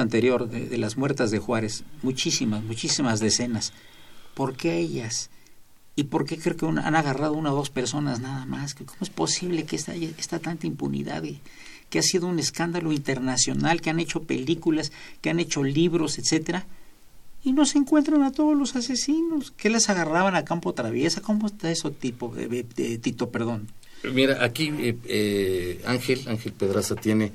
[0.00, 3.72] Anterior de, las muertas de Juárez, muchísimas, muchísimas decenas.
[4.34, 5.30] ¿Por qué ellas?
[5.94, 8.74] ¿Y por qué creo que han agarrado una o dos personas nada más?
[8.74, 11.22] ¿Cómo es posible que esta, esta tanta impunidad?
[11.24, 11.40] y
[11.90, 16.64] que ha sido un escándalo internacional, que han hecho películas, que han hecho libros, etcétera,
[17.44, 21.48] y no se encuentran a todos los asesinos, que les agarraban a campo traviesa, ¿cómo
[21.48, 23.68] está eso tipo, eh, eh, eh, Tito, perdón?
[24.10, 27.32] Mira, aquí eh, eh, Ángel, Ángel Pedraza tiene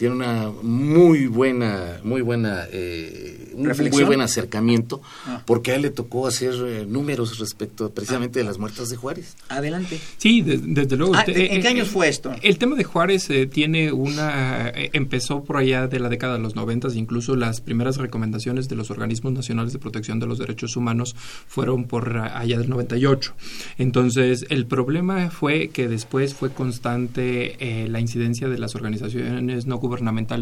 [0.00, 5.42] tiene una muy buena, muy buena, eh, un muy buen acercamiento, Ah.
[5.44, 9.36] porque a él le tocó hacer eh, números respecto precisamente de las muertas de Juárez.
[9.50, 10.00] Adelante.
[10.16, 11.14] Sí, de- desde luego.
[11.16, 12.32] Ah, ¿En qué eh, años eh, fue esto?
[12.40, 14.70] El tema de Juárez eh, tiene una...
[14.70, 18.76] eh, empezó por allá de la década de los noventas, incluso las primeras recomendaciones de
[18.76, 21.14] los organismos nacionales de protección de los derechos humanos
[21.46, 23.34] fueron por allá del 98.
[23.76, 29.76] Entonces, el problema fue que después fue constante eh, la incidencia de las organizaciones no
[29.76, 29.89] gubernamentales,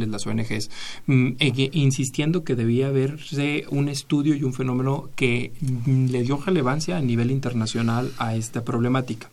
[0.07, 0.71] las ONGs,
[1.07, 6.37] mm, que- insistiendo que debía haberse un estudio y un fenómeno que mm, le dio
[6.37, 9.31] relevancia a nivel internacional a esta problemática.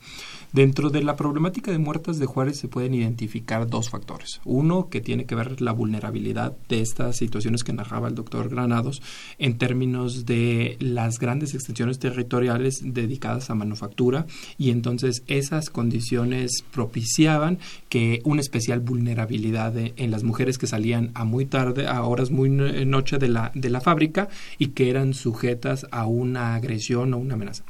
[0.56, 4.40] Dentro de la problemática de muertas de Juárez se pueden identificar dos factores.
[4.46, 9.02] Uno, que tiene que ver la vulnerabilidad de estas situaciones que narraba el doctor Granados
[9.38, 17.60] en términos de las grandes extensiones territoriales dedicadas a manufactura y entonces esas condiciones propiciaban
[17.90, 22.50] que una especial vulnerabilidad en las mujeres que salían a muy tarde, a horas muy
[22.50, 27.18] no- noche de la, de la fábrica y que eran sujetas a una agresión o
[27.18, 27.66] una amenaza.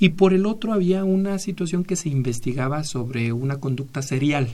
[0.00, 4.48] Y por el otro había una situación que se investigaba sobre una conducta serial,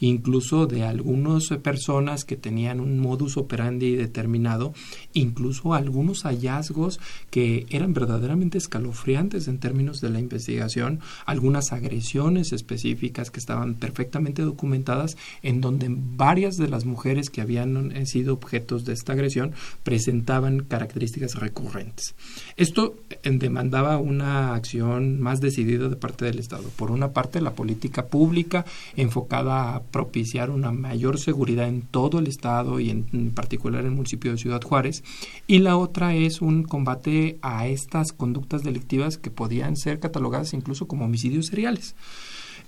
[0.00, 4.72] incluso de algunas personas que tenían un modus operandi determinado,
[5.12, 13.30] incluso algunos hallazgos que eran verdaderamente escalofriantes en términos de la investigación, algunas agresiones específicas
[13.30, 18.94] que estaban perfectamente documentadas, en donde varias de las mujeres que habían sido objetos de
[18.94, 22.14] esta agresión presentaban características recurrentes.
[22.56, 26.64] Esto eh, demandaba una acción más decidida de parte del Estado.
[26.76, 28.64] Por una parte, la política pública
[28.96, 33.94] enfocada a propiciar una mayor seguridad en todo el Estado y en, particular en el
[33.94, 35.02] municipio de Ciudad Juárez.
[35.46, 40.86] Y la otra es un combate a estas conductas delictivas que podían ser catalogadas incluso
[40.86, 41.94] como homicidios seriales.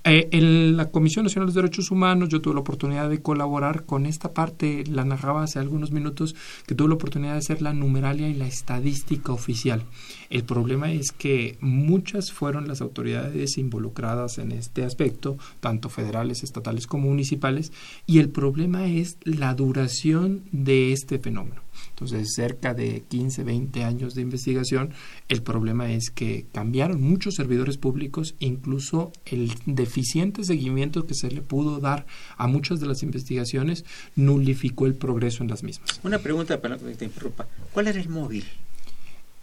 [0.05, 4.07] Eh, en la Comisión Nacional de Derechos Humanos yo tuve la oportunidad de colaborar con
[4.07, 6.35] esta parte, la narraba hace algunos minutos,
[6.67, 9.85] que tuve la oportunidad de hacer la numeralia y la estadística oficial.
[10.29, 16.89] El problema es que muchas fueron las autoridades involucradas en este aspecto, tanto federales, estatales
[16.89, 17.73] como municipales,
[18.05, 21.63] y el problema es la duración de este fenómeno.
[21.91, 24.93] Entonces, cerca de 15, 20 años de investigación,
[25.29, 31.43] el problema es que cambiaron muchos servidores públicos, incluso el deficiente seguimiento que se le
[31.43, 32.07] pudo dar
[32.37, 33.85] a muchas de las investigaciones
[34.17, 36.01] nulificó el progreso en las mismas.
[36.03, 37.47] Una pregunta para que te interrumpa.
[37.73, 38.45] ¿Cuál era el móvil?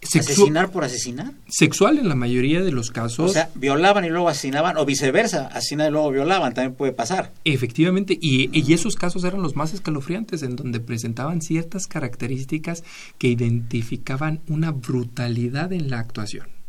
[0.02, 1.32] ¿Asesinar por asesinar?
[1.48, 3.30] sexual en la mayoría de los casos.
[3.30, 7.32] O sea, violaban y luego asesinaban, o viceversa, asesinaban y luego violaban, también puede pasar.
[7.44, 12.82] Efectivamente, y, y esos casos eran los más escalofriantes, en donde presentaban ciertas características
[13.18, 16.59] que identificaban una brutalidad en la actuación.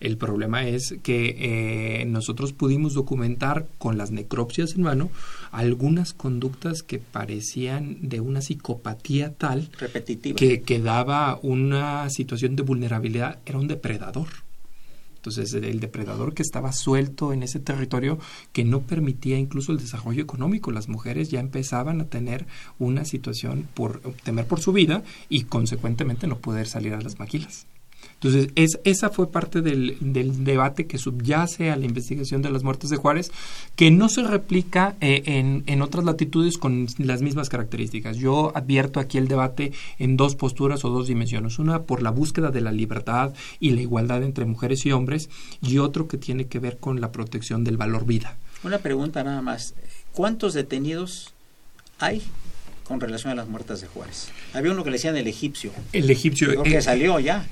[0.00, 5.10] El problema es que eh, nosotros pudimos documentar con las necropsias en mano
[5.52, 10.36] algunas conductas que parecían de una psicopatía tal Repetitiva.
[10.36, 14.28] que, que daba una situación de vulnerabilidad, era un depredador.
[15.16, 18.18] Entonces, el depredador que estaba suelto en ese territorio
[18.54, 20.70] que no permitía incluso el desarrollo económico.
[20.70, 22.46] Las mujeres ya empezaban a tener
[22.78, 27.66] una situación por temer por su vida y consecuentemente no poder salir a las maquilas.
[28.14, 32.62] Entonces, es, esa fue parte del, del debate que subyace a la investigación de las
[32.62, 33.32] muertes de Juárez,
[33.76, 38.18] que no se replica eh, en, en otras latitudes con las mismas características.
[38.18, 41.58] Yo advierto aquí el debate en dos posturas o dos dimensiones.
[41.58, 45.30] Una por la búsqueda de la libertad y la igualdad entre mujeres y hombres,
[45.62, 48.36] y otro que tiene que ver con la protección del valor vida.
[48.62, 49.72] Una pregunta nada más.
[50.12, 51.32] ¿Cuántos detenidos
[51.98, 52.22] hay
[52.84, 54.28] con relación a las muertas de Juárez?
[54.52, 55.72] Había uno que le decían el egipcio.
[55.94, 56.48] El egipcio.
[56.48, 57.46] Creo que eh, salió ya.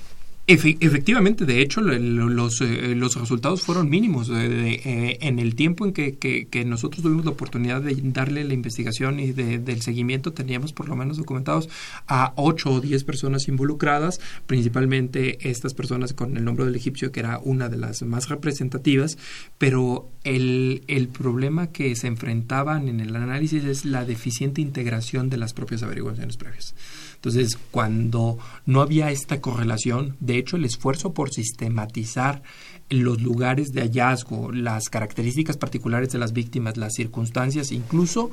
[0.50, 4.30] Efe- efectivamente, de hecho, lo- lo- los, eh, los resultados fueron mínimos.
[4.30, 8.44] eh, eh, en el tiempo en que, que- que nosotros tuvimos la oportunidad de darle
[8.44, 11.68] la investigación y de- del seguimiento, teníamos por lo menos documentados
[12.06, 17.20] a ocho o diez personas involucradas, principalmente estas personas con el nombre del egipcio, que
[17.20, 19.18] era una de las más representativas,
[19.58, 25.36] pero el, el problema que se enfrentaban en el análisis es la deficiente integración de
[25.36, 26.74] las propias averiguaciones previas.
[27.18, 32.42] Entonces, cuando no había esta correlación, de hecho el esfuerzo por sistematizar
[32.90, 38.30] los lugares de hallazgo, las características particulares de las víctimas, las circunstancias, incluso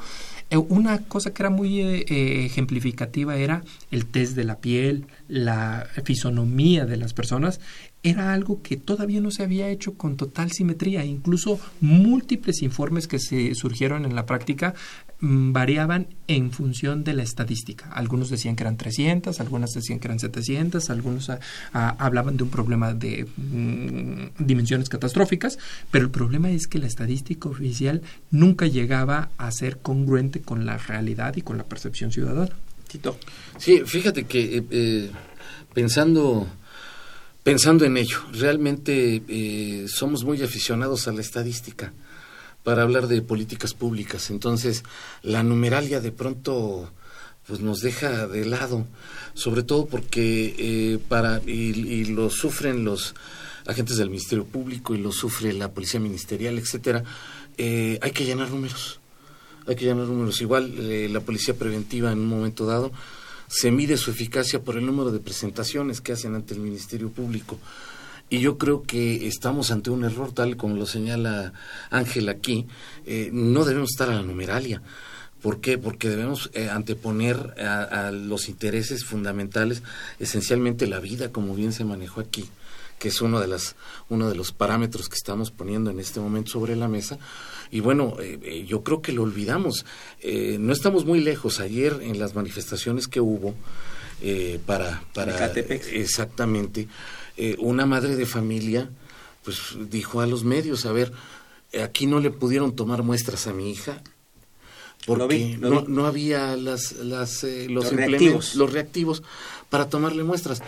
[0.49, 5.07] eh, una cosa que era muy eh, eh, ejemplificativa era el test de la piel,
[5.27, 7.59] la fisonomía de las personas,
[8.03, 11.03] era algo que todavía no se había hecho con total simetría.
[11.03, 14.75] Incluso múltiples informes que se surgieron en la práctica
[15.19, 17.89] variaban en función de la estadística.
[17.91, 21.39] Algunos decían que eran 300, algunos decían que eran 700, algunos ah,
[21.73, 25.57] ah, hablaban de un problema de mm, dimensiones catastróficas,
[25.91, 28.01] pero el problema es que la estadística oficial
[28.31, 32.55] nunca llegaba a ser congruente con la realidad y con la percepción ciudadana.
[32.87, 33.17] Tito.
[33.57, 35.11] Sí, fíjate que eh, eh,
[35.73, 36.47] pensando
[37.45, 38.17] pensando en ello.
[38.31, 41.93] Realmente eh, somos muy aficionados a la estadística
[42.65, 44.31] para hablar de políticas públicas.
[44.31, 44.83] Entonces,
[45.21, 46.91] la numeralia de pronto
[47.47, 48.87] pues nos deja de lado,
[49.35, 53.13] sobre todo porque eh, para y, lo sufren los
[53.67, 57.03] agentes del Ministerio Público y lo sufre la Policía Ministerial, etcétera.
[57.59, 58.99] Eh, hay que llenar números,
[59.67, 60.41] hay que llenar números.
[60.41, 62.91] Igual la Policía Preventiva en un momento dado
[63.47, 67.59] se mide su eficacia por el número de presentaciones que hacen ante el Ministerio Público.
[68.29, 71.53] Y yo creo que estamos ante un error, tal como lo señala
[71.89, 72.65] Ángel aquí.
[73.05, 74.81] Eh, no debemos estar a la numeralia.
[75.41, 75.77] ¿Por qué?
[75.77, 79.83] Porque debemos eh, anteponer a, los intereses fundamentales,
[80.19, 82.49] esencialmente la vida, como bien se manejó aquí,
[82.97, 83.75] que es uno de, las,
[84.09, 87.19] uno de los parámetros que estamos poniendo en este momento sobre la mesa,
[87.71, 89.85] y bueno, eh, eh, yo creo que lo olvidamos.
[90.21, 91.59] Eh, no estamos muy lejos.
[91.59, 93.53] Ayer en las manifestaciones que hubo
[94.65, 95.03] para...
[95.13, 96.87] para exactamente.
[97.59, 98.89] Una madre de familia
[99.43, 101.11] pues dijo a los medios, a ver,
[101.83, 104.01] aquí no le pudieron tomar muestras a mi hija
[105.05, 108.55] porque no, había las, las, los, reactivos.
[108.55, 109.23] los reactivos
[109.69, 110.63] para tomarle muestras.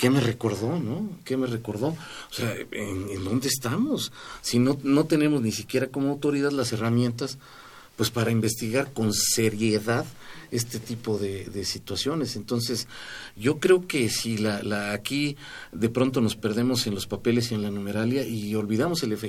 [0.00, 1.10] ¿qué me recordó, no?
[1.24, 1.88] ¿Qué me recordó?
[1.88, 4.12] O sea, ¿en, dónde estamos?
[4.40, 7.36] Si no, no tenemos ni siquiera como autoridad las herramientas,
[8.00, 10.06] pues para investigar con seriedad
[10.50, 12.34] este tipo de, situaciones.
[12.34, 12.88] Entonces,
[13.36, 15.36] yo creo que si la, la, aquí
[15.70, 19.22] de pronto nos perdemos en los papeles y en la numeralia y olvidamos el, el,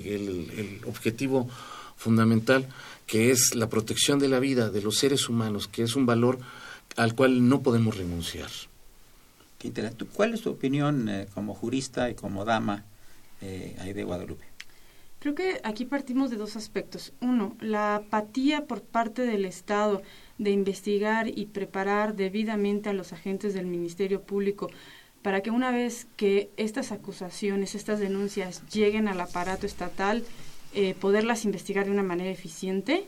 [0.56, 1.50] el objetivo
[1.98, 2.66] fundamental,
[3.08, 6.40] que es la protección de la vida de los seres humanos, que es un valor
[6.96, 8.52] al cual no podemos renunciar.
[10.14, 12.86] ¿Cuál es tu opinión eh, como jurista y como dama
[13.42, 14.51] eh, ahí de Guadalupe?
[15.22, 17.14] Creo que aquí partimos de dos aspectos.
[17.22, 20.02] Uno, la apatía por parte del Estado
[20.38, 24.70] de investigar y preparar debidamente a los agentes del Ministerio Público
[25.22, 30.26] para que una vez que estas acusaciones, estas denuncias lleguen al aparato estatal,
[30.74, 33.06] eh, poderlas investigar de una manera eficiente.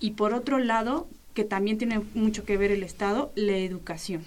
[0.00, 4.24] Y por otro lado, que también tiene mucho que ver el Estado, la educación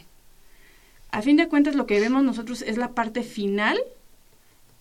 [1.16, 3.80] a fin de cuentas lo que vemos nosotros es la parte final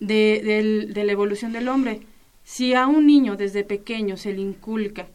[0.01, 2.01] de, la evolución del hombre.
[2.45, 5.07] Si a un niño desde pequeño se le inculca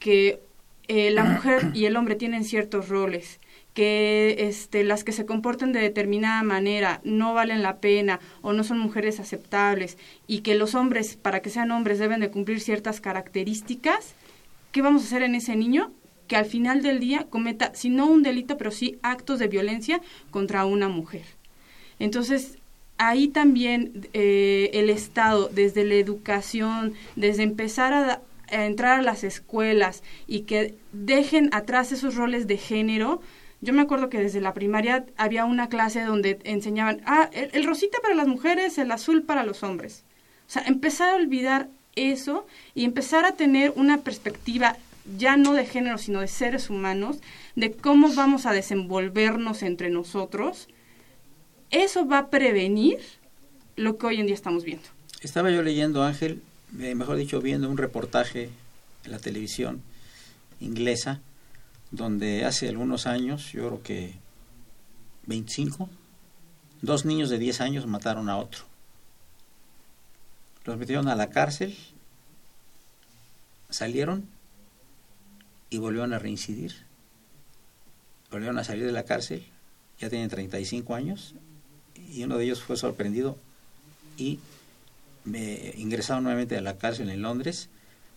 [0.00, 0.40] que
[0.88, 3.38] eh, la mujer y el hombre tienen ciertos roles,
[3.72, 8.64] que este, las que se comportan de determinada manera no valen la pena o no
[8.64, 13.00] son mujeres aceptables y que los hombres, para que sean hombres, deben de cumplir ciertas
[13.00, 14.14] características,
[14.72, 15.92] ¿qué vamos a hacer en ese niño?
[16.26, 20.00] que al final del día cometa, si no un delito, pero sí actos de violencia
[20.30, 21.24] contra una mujer.
[21.98, 22.56] Entonces,
[23.08, 30.02] ahí también eh, el Estado, desde la educación, desde empezar a, entrar a las escuelas
[30.26, 33.20] y que dejen atrás esos roles de género,
[33.60, 37.98] yo me acuerdo que desde la primaria había una clase donde enseñaban, ah, el, rosita
[38.02, 40.04] para las mujeres, el azul para los hombres.
[40.46, 44.76] O sea, empezar a olvidar eso y empezar a tener una perspectiva
[45.16, 47.20] ya no de género, sino de seres humanos,
[47.56, 50.68] de cómo vamos a desenvolvernos entre nosotros,
[51.72, 53.00] eso va a prevenir
[53.76, 54.84] lo que hoy en día estamos viendo.
[55.22, 56.42] Estaba yo leyendo, Ángel,
[56.78, 58.50] eh, mejor dicho, viendo un reportaje
[59.04, 59.82] en la televisión
[60.60, 61.20] inglesa,
[61.90, 64.14] donde hace algunos años, yo creo que
[65.26, 65.88] 25,
[66.82, 68.64] dos niños de 10 años mataron a otro.
[70.64, 71.76] Los metieron a la cárcel,
[73.70, 74.28] salieron
[75.70, 76.74] y volvieron a reincidir.
[78.30, 79.44] Volvieron a salir de la cárcel,
[79.98, 81.34] ya tienen 35 años,
[82.12, 83.38] y uno de ellos fue sorprendido
[84.16, 84.38] y
[85.24, 87.68] me ingresaron nuevamente a la cárcel en Londres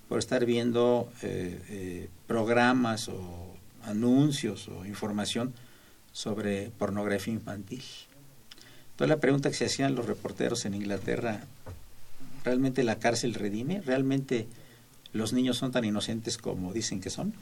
[0.10, 5.54] por estar viendo eh, eh, programas o anuncios o información
[6.12, 7.84] sobre pornografía infantil.
[8.92, 11.44] Entonces la pregunta que se hacían los reporteros en Inglaterra,
[12.44, 13.82] ¿realmente la cárcel redime?
[13.82, 14.48] ¿Realmente
[15.14, 17.34] los niños son tan inocentes como dicen que son?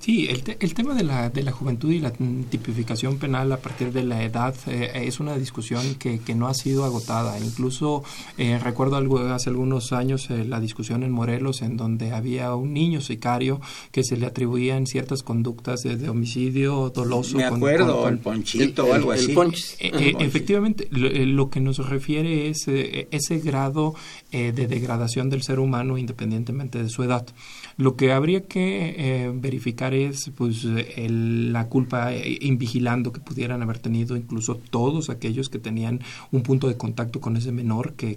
[0.00, 3.58] Sí, el, te- el tema de la, de la juventud y la tipificación penal a
[3.58, 7.38] partir de la edad eh, es una discusión que, que no ha sido agotada.
[7.38, 8.02] Incluso
[8.36, 12.72] eh, recuerdo algo, hace algunos años eh, la discusión en Morelos en donde había un
[12.74, 13.60] niño sicario
[13.92, 17.36] que se le atribuían ciertas conductas de, de homicidio doloso.
[17.36, 19.32] Me acuerdo, con- con- el ponchito o algo el así.
[19.34, 19.76] ponch.
[19.78, 23.94] eh, eh, efectivamente, lo, lo que nos refiere es eh, ese grado
[24.32, 27.24] eh, de degradación del ser humano independientemente de su edad.
[27.76, 30.64] Lo que habría que eh, verificar es pues
[30.96, 36.00] el- la culpa eh, invigilando que pudieran haber tenido incluso todos aquellos que tenían
[36.30, 38.16] un punto de contacto con ese menor que,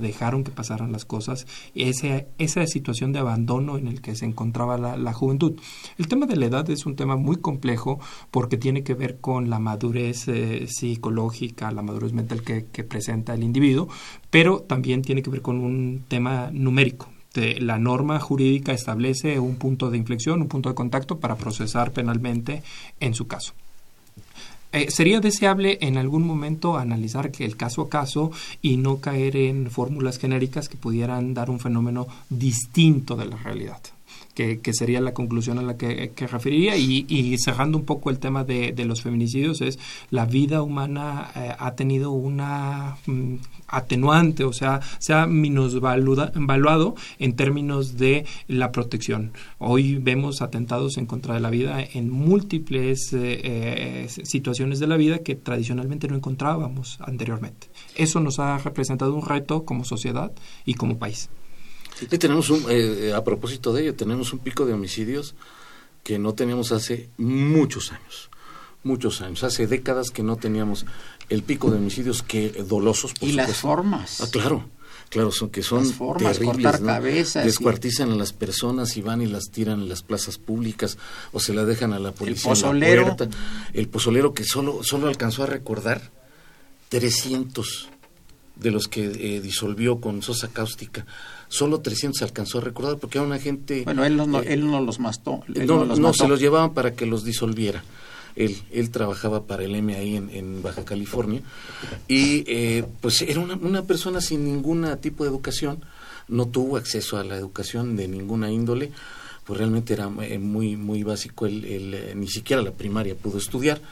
[0.00, 4.76] dejaron que pasaran las cosas, ese, esa situación de abandono en el que se encontraba
[4.76, 5.52] la, la juventud.
[5.98, 8.00] El tema de la edad es un tema muy complejo
[8.32, 13.44] porque tiene que ver con la madurez eh, psicológica, la madurez mental que presenta el
[13.44, 13.88] individuo,
[14.30, 17.08] pero también tiene que ver con un tema numérico.
[17.34, 21.92] De- la norma jurídica establece un punto de inflexión, un punto de contacto para procesar
[21.92, 22.62] penalmente
[23.00, 23.52] en su caso.
[24.72, 28.30] Eh, sería deseable en algún momento analizar que el caso a caso
[28.62, 33.80] y no caer en fórmulas genéricas que pudieran dar un fenómeno distinto de la realidad.
[34.34, 36.76] Que, sería la conclusión a la que, que referiría.
[36.76, 39.78] Y, y cerrando un poco el tema de, de los feminicidios es
[40.10, 43.34] la vida humana eh, ha tenido una mm,
[43.68, 49.32] atenuante o sea se ha minusvaluado en términos de la protección.
[49.58, 54.96] Hoy vemos atentados en contra de la vida en múltiples eh, eh, situaciones de la
[54.96, 57.68] vida que tradicionalmente no encontrábamos anteriormente.
[57.96, 60.32] Eso nos ha representado un reto como sociedad
[60.64, 61.28] y como país
[62.10, 65.34] Y tenemos un, eh, eh, a propósito de ello, tenemos un pico de homicidios
[66.02, 68.28] que no teníamos hace muchos años.
[68.84, 69.44] Muchos años.
[69.44, 70.86] Hace décadas que no teníamos
[71.28, 73.14] el pico de homicidios que dolosos.
[73.14, 74.20] Por Y las formas.
[74.20, 74.68] Ah, claro.
[75.08, 76.86] Claro, son que son Las formas, terribles, cortar ¿no?
[76.86, 80.96] cabezas y- Descuartizan a las personas y van y las tiran en las plazas públicas
[81.32, 83.16] o se las dejan a la policía en la pozolero.
[83.16, 83.28] puerta.
[83.74, 86.10] El pozolero que solo solo alcanzó a recordar
[86.88, 87.88] 300
[88.56, 91.06] de los que eh, disolvió con sosa cáustica.
[91.52, 93.82] Solo 300 alcanzó a recordar porque era una gente...
[93.84, 95.42] Bueno, él no, no- eh, él no los mató.
[95.54, 96.14] él no, los no, mató.
[96.24, 97.84] se los llevaban para que los disolviera.
[98.36, 101.42] Él, él trabajaba para el M ahí en, en Baja California
[102.08, 105.84] y eh, pues era una, una persona sin ningún tipo de educación,
[106.28, 108.90] no tuvo acceso a la educación de ninguna índole,
[109.44, 113.36] pues realmente era eh, muy muy básico, él, él, eh, ni siquiera la primaria pudo
[113.36, 113.82] estudiar.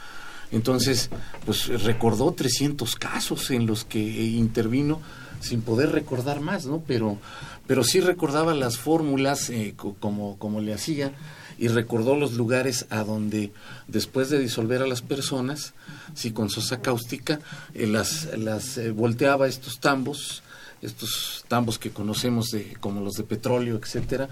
[0.51, 1.11] Entonces,
[1.45, 4.99] pues recordó 300 casos en los que intervino
[5.39, 6.83] sin poder recordar más, ¿no?
[6.87, 7.17] Pero,
[7.67, 11.13] pero sí recordaba las fórmulas eh, co- como, como le hacía
[11.57, 13.51] y recordó los lugares a donde
[13.87, 15.73] después de disolver a las personas,
[16.15, 17.39] sí con sosa cáustica,
[17.73, 20.41] eh, las, las eh, volteaba estos tambos,
[20.81, 24.27] estos tambos que conocemos de, como los de petróleo, etcétera,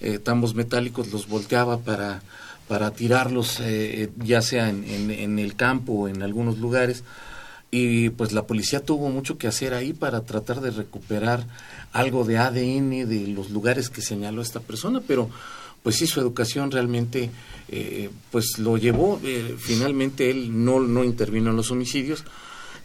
[0.00, 2.22] eh, tambos metálicos los volteaba para
[2.68, 3.58] para tirarlos
[4.22, 7.02] ya sea en, en el campo o en algunos lugares
[7.70, 11.46] y pues la policía tuvo mucho que hacer ahí para tratar de recuperar
[11.92, 15.30] algo de ADN de los lugares que señaló esta persona, pero
[15.82, 17.30] pues sí su educación realmente
[17.68, 22.24] eh, pues lo llevó, eh, finalmente él no, no intervino en los homicidios,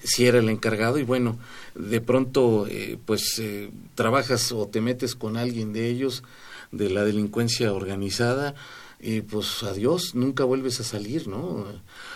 [0.05, 1.37] si era el encargado y bueno,
[1.73, 6.23] de pronto eh, pues eh, trabajas o te metes con alguien de ellos,
[6.71, 8.55] de la delincuencia organizada,
[8.99, 11.65] y pues adiós, nunca vuelves a salir, ¿no?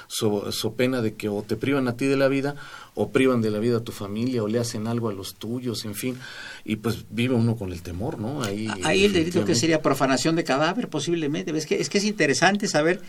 [0.08, 2.56] So, so pena de que o te privan a ti de la vida,
[2.96, 5.86] o privan de la vida a tu familia, o le hacen algo a los tuyos,
[5.86, 6.18] en fin,
[6.66, 8.42] y pues vive uno con el temor, ¿no?
[8.44, 11.56] Ahí, Ahí el delito que sería profanación de cadáver posiblemente.
[11.56, 13.02] Es que es, que es interesante saber,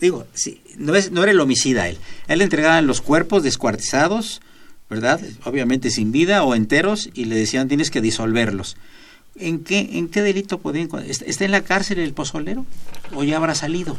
[0.00, 1.98] digo, sí, no, es, no era el homicida él.
[2.28, 4.42] Él le entregaban los cuerpos descuartizados,
[4.90, 5.20] ¿verdad?
[5.44, 8.76] Obviamente sin vida o enteros y le decían tienes que disolverlos.
[9.36, 11.10] ¿En qué, en qué delito podía encontrar?
[11.10, 12.64] ¿Está, en la cárcel el pozolero
[13.14, 13.96] o ya habrá salido?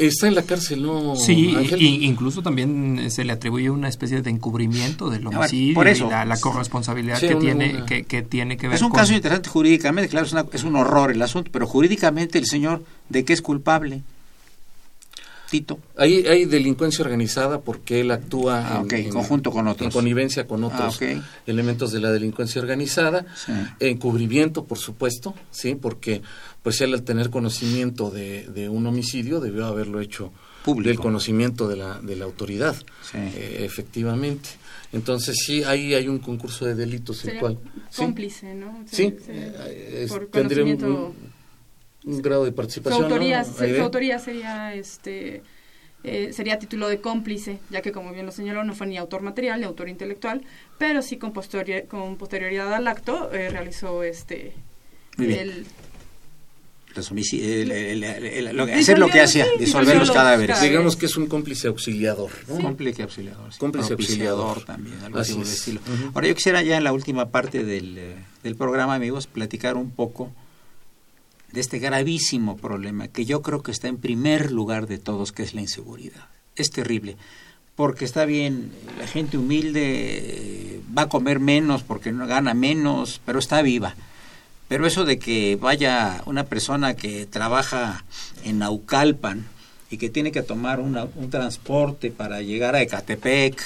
[0.00, 1.14] Está en la cárcel, ¿no?
[1.14, 5.74] Sí, y, incluso también eh, se le atribuye una especie de encubrimiento del ver, homicidio
[5.74, 6.06] por eso.
[6.06, 8.82] y la, la corresponsabilidad Sí, que, una- tiene, una- que, que tiene que ver Es
[8.82, 8.98] un con...
[8.98, 12.84] caso interesante jurídicamente, claro, es, una- es un horror el asunto, pero jurídicamente el señor,
[13.08, 14.02] ¿de qué es culpable?
[15.50, 15.78] Tito.
[15.96, 19.86] Hay, hay delincuencia organizada porque él actúa Ah, en conjunto con otros.
[19.86, 21.22] En connivencia con otros Ah, ok.
[21.46, 23.26] elementos de la delincuencia organizada.
[23.36, 23.52] Sí.
[23.80, 26.22] Encubrimiento, por supuesto, sí, porque
[26.62, 30.32] pues él al tener conocimiento de, de un homicidio debió haberlo hecho
[30.64, 30.88] Público.
[30.88, 33.18] del conocimiento de la, de la autoridad, Sí.
[33.18, 34.48] eh, efectivamente.
[34.92, 37.58] Entonces sí, ahí hay un concurso de delitos el cual...
[37.90, 38.84] sí, cómplice, ¿no?
[38.90, 41.06] Sí, eh, es- por tendría un, conocimiento.
[41.10, 41.35] un-
[42.06, 43.04] un grado de Su participación.
[43.04, 43.52] autoría, ¿no?
[43.52, 45.42] su autoría sería este
[46.04, 49.22] eh, sería título de cómplice, ya que como bien lo señaló, no fue ni autor
[49.22, 50.42] material ni autor intelectual,
[50.78, 54.52] pero sí con, posteriori- con posterioridad al acto eh, realizó este
[55.16, 55.40] Muy bien.
[55.40, 55.66] el
[56.94, 60.46] los homici- el- el- el- el- lo- hacer lo que hacía, sí, disolver los cadáveres.
[60.46, 60.62] cadáveres.
[60.62, 62.30] Digamos que es un cómplice auxiliador.
[62.48, 62.58] ¿no?
[62.58, 63.52] Cómplice auxiliador.
[63.52, 63.58] sí.
[63.58, 64.64] Cómplice auxiliador.
[64.64, 65.58] también, algo así Así por el es.
[65.58, 65.80] estilo.
[66.14, 69.90] Ahora yo quisiera ya en la última parte del, eh, del programa, amigos, platicar un
[69.90, 70.32] poco
[71.52, 75.42] de este gravísimo problema que yo creo que está en primer lugar de todos, que
[75.42, 76.26] es la inseguridad.
[76.56, 77.16] Es terrible,
[77.74, 83.20] porque está bien, la gente humilde eh, va a comer menos porque no gana menos,
[83.24, 83.94] pero está viva.
[84.68, 88.04] Pero eso de que vaya una persona que trabaja
[88.44, 89.46] en Naucalpan
[89.90, 93.62] y que tiene que tomar una- un transporte para llegar a Ecatepec,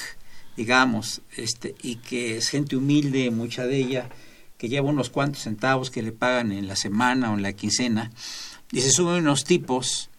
[0.55, 4.09] digamos, este, y que es gente humilde, mucha de ella,
[4.61, 8.11] que lleva unos cuantos centavos que le pagan en la semana o en la quincena,
[8.71, 10.11] y se suben unos tipos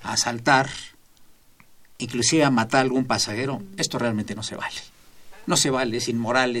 [0.00, 0.70] a asaltar,
[1.98, 4.78] inclusive a matar a algún pasajero, esto realmente no se vale.
[5.46, 6.56] No se vale, es inmoral.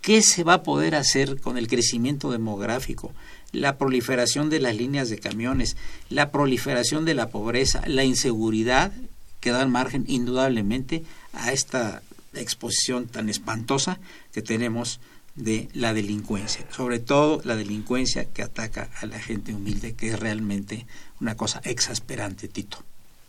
[0.00, 3.12] ¿Qué se va a poder hacer con el crecimiento demográfico,
[3.52, 5.76] la proliferación de las líneas de camiones,
[6.10, 8.90] la proliferación de la pobreza, la inseguridad
[9.38, 12.02] que dan margen indudablemente a esta
[12.34, 14.00] exposición tan espantosa
[14.32, 14.98] que tenemos
[15.38, 20.18] de la delincuencia, sobre todo la delincuencia que ataca a la gente humilde, que es
[20.18, 20.86] realmente
[21.20, 22.78] una cosa exasperante, Tito.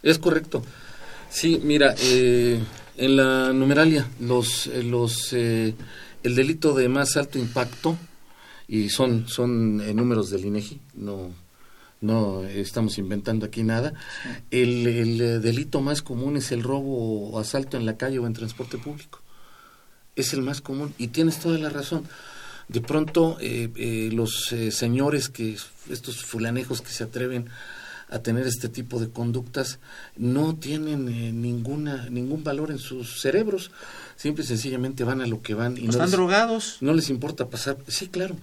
[0.01, 0.63] Es correcto.
[1.29, 2.59] Sí, mira, eh,
[2.97, 5.75] en la numeralia, los, eh, los, eh,
[6.23, 7.97] el delito de más alto impacto,
[8.67, 11.31] y son, son eh, números del INEGI, no,
[12.01, 13.93] no estamos inventando aquí nada,
[14.51, 18.27] el, el, eh, delito más común es el robo o asalto en la calle o
[18.27, 19.21] en transporte público.
[20.15, 22.03] Es el más común, y tienes toda la razón.
[22.67, 25.57] De pronto, eh, eh, los eh, señores que,
[25.89, 27.47] estos fulanejos que se atreven
[28.11, 29.79] a tener este tipo de conductas
[30.17, 33.69] no tienen eh, ninguna ningún valor en sus cerebros
[34.15, 36.77] simple y sencillamente van a lo que van y no ¿Están les, drogados?
[36.81, 38.35] no les importa pasar sí claro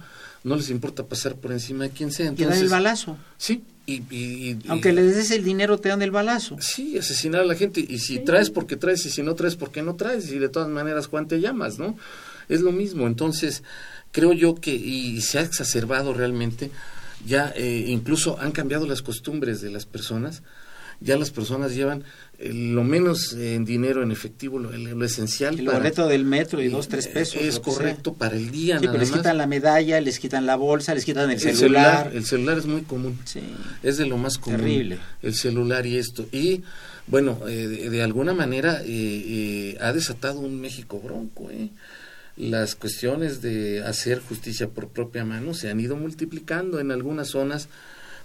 [0.45, 3.17] no les importa pasar por encima de quien sea Y dan entonces el balazo.
[3.37, 6.57] sí y, y- Aunque les des el dinero, te dan el balazo.
[6.59, 9.81] sí asesinar a la gente y si traes porque traes y si no traes porque
[9.81, 11.97] no traes y de todas maneras Juan te llamas no
[12.49, 13.07] es lo mismo.
[13.07, 13.63] Entonces
[14.11, 16.69] creo yo que y se ha exacerbado realmente
[17.25, 20.43] ya eh, incluso han cambiado las costumbres de las personas
[20.99, 22.03] ya las personas llevan
[22.39, 26.23] eh, lo menos eh, en dinero en efectivo lo, lo esencial El para- boleto del
[26.25, 27.41] metro y dos, tres pesos.
[27.41, 27.63] es sea.
[27.63, 29.19] correcto para el día Sí, nada pero les más.
[29.19, 32.11] quitan la medalla, les quitan la bolsa, les quitan el, el celular.
[32.13, 33.41] el celular es muy común Sí.
[33.83, 34.59] es de lo más común.
[34.59, 34.99] Terrible.
[35.21, 36.27] El celular y esto.
[36.31, 36.63] Y
[37.07, 41.49] bueno, eh, de, de alguna manera eh, eh, ha desatado un México bronco.
[41.51, 41.69] ¿eh?
[42.35, 47.67] Las cuestiones de hacer justicia por propia mano se han ido multiplicando en algunas zonas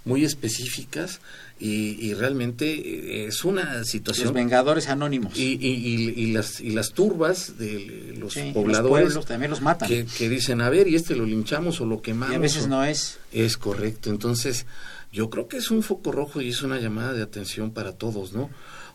[0.05, 1.21] muy específicas
[1.59, 5.37] y, y realmente eh, es una situación Los vengadores anónimos.
[5.37, 9.51] y, y, y- y las y las turbas de los Sí, pobladores los pueblos también
[9.51, 9.87] los matan.
[9.87, 12.63] que, que dicen a ver y este lo linchamos o lo y quemamos a veces
[12.65, 13.17] o- no es.
[13.31, 14.09] es correcto.
[14.09, 14.65] Entonces,
[15.11, 18.33] yo creo que es un foco rojo y es una llamada de atención para todos,
[18.33, 18.49] ¿no?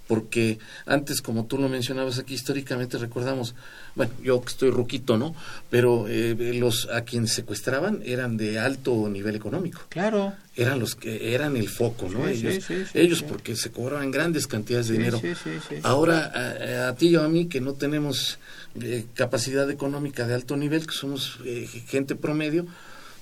[0.09, 3.55] Porque antes, como tú lo mencionabas aquí, históricamente recordamos,
[3.95, 5.37] bueno, yo que estoy ruquito, ¿no?
[5.71, 9.83] Pero eh, los a quienes secuestraban eran de alto nivel económico.
[9.91, 10.33] Claro.
[10.57, 12.27] Eran los que eran el foco, ¿no?
[12.27, 15.21] Sí, ellos, sí, sí, ellos porque se cobraban grandes cantidades de dinero.
[15.21, 15.77] sí, sí, sí.
[15.83, 18.39] Ahora, a, a ti y a mí, que no tenemos
[18.81, 22.67] eh, capacidad económica de alto nivel, que somos eh, gente promedio,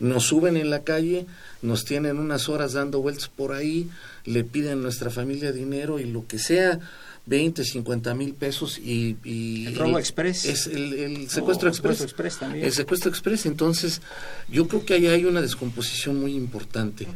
[0.00, 1.26] nos suben en la calle,
[1.62, 3.88] nos tienen unas horas dando vueltas por ahí,
[4.24, 6.78] le piden a nuestra familia dinero y lo que sea,
[7.26, 9.16] 20, 50 mil pesos y...
[9.24, 10.44] y- El robo express.
[10.44, 11.98] Es el, el secuestro Oh, express.
[11.98, 12.64] secuestro express también.
[12.64, 13.46] El secuestro express.
[13.46, 14.00] Entonces,
[14.48, 17.08] yo creo que ahí hay una descomposición muy importante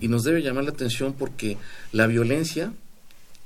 [0.00, 1.58] y nos debe llamar la atención porque
[1.92, 2.72] la violencia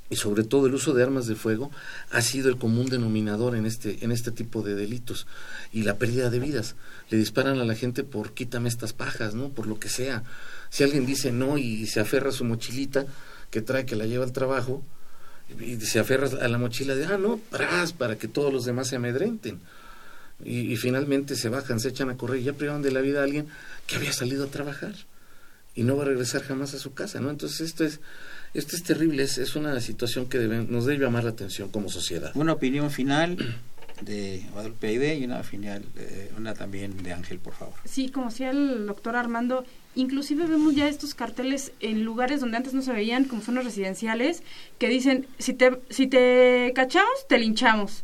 [0.09, 1.69] y sobre todo el uso de armas de fuego
[2.11, 5.27] ha sido el común denominador en este en este tipo de delitos.
[5.73, 6.75] Y la pérdida de vidas.
[7.09, 10.23] Le disparan a la gente por quítame estas pajas no por lo que sea.
[10.69, 13.05] Si alguien dice no y se aferra a su mochilita
[13.51, 14.83] que trae que la lleva al trabajo
[15.59, 17.39] y se aferra a la mochila de ah no
[17.97, 19.61] para que todos los demás se amedrenten
[20.43, 22.39] y, y finalmente se bajan se echan a correr.
[22.39, 23.47] Y ya privaron de la vida a alguien
[23.87, 24.93] que había salido a trabajar
[25.77, 27.29] y no va a regresar jamás a su casa, ¿no?
[27.29, 27.99] Entonces esto es
[28.53, 31.89] esto es terrible, es, es una situación que debe- nos debe llamar la atención como
[31.89, 32.31] sociedad.
[32.35, 33.55] Una opinión final
[34.01, 37.73] de Guadalupe Aide y una final, eh, una también de Ángel, por favor.
[37.85, 42.73] Sí, como decía el doctor Armando, inclusive vemos ya estos carteles en lugares donde antes
[42.75, 44.43] no se veían, como zonas residenciales,
[44.77, 48.03] que dicen, si te, si te cachamos, te linchamos.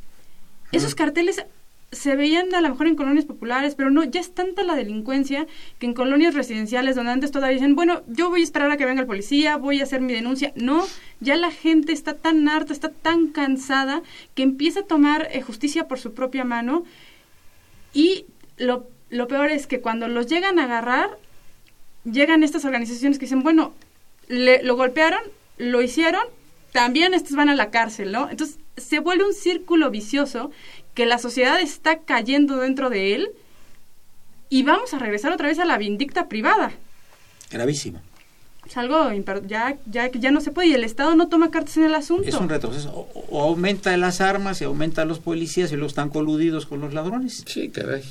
[0.72, 1.46] Esos carteles
[1.94, 5.48] se veían a lo mejor en colonias populares, pero no, ya es tanta la delincuencia
[5.80, 8.86] que en colonias residenciales donde antes todavía dicen, bueno, yo voy a esperar a que
[8.86, 10.52] venga el policía, voy a hacer mi denuncia.
[10.56, 10.86] No,
[11.20, 14.02] ya la gente está tan harta, está tan cansada
[14.36, 16.84] que empieza a tomar eh, justicia por su propia mano
[17.94, 18.26] y
[18.58, 21.18] lo, lo peor es que cuando los llegan a agarrar,
[22.04, 23.74] llegan estas organizaciones que dicen, bueno,
[24.28, 25.22] le, lo golpearon,
[25.58, 26.24] lo hicieron,
[26.74, 28.30] también estos van a la cárcel, ¿no?
[28.30, 30.51] Entonces se vuelve un círculo vicioso
[30.93, 33.30] que la sociedad está cayendo dentro de él
[34.49, 36.74] y vamos a regresar otra vez a la vindicta privada.
[37.49, 38.01] Gravísimo.
[38.65, 39.11] Es algo
[39.45, 42.28] ya, ya, ya no se puede y el Estado no toma cartas en el asunto.
[42.28, 42.91] Es un retroceso.
[42.91, 46.93] O, o aumenta las armas y aumenta los policías y luego están coludidos con los
[46.93, 47.43] ladrones.
[47.45, 48.03] Sí, caray.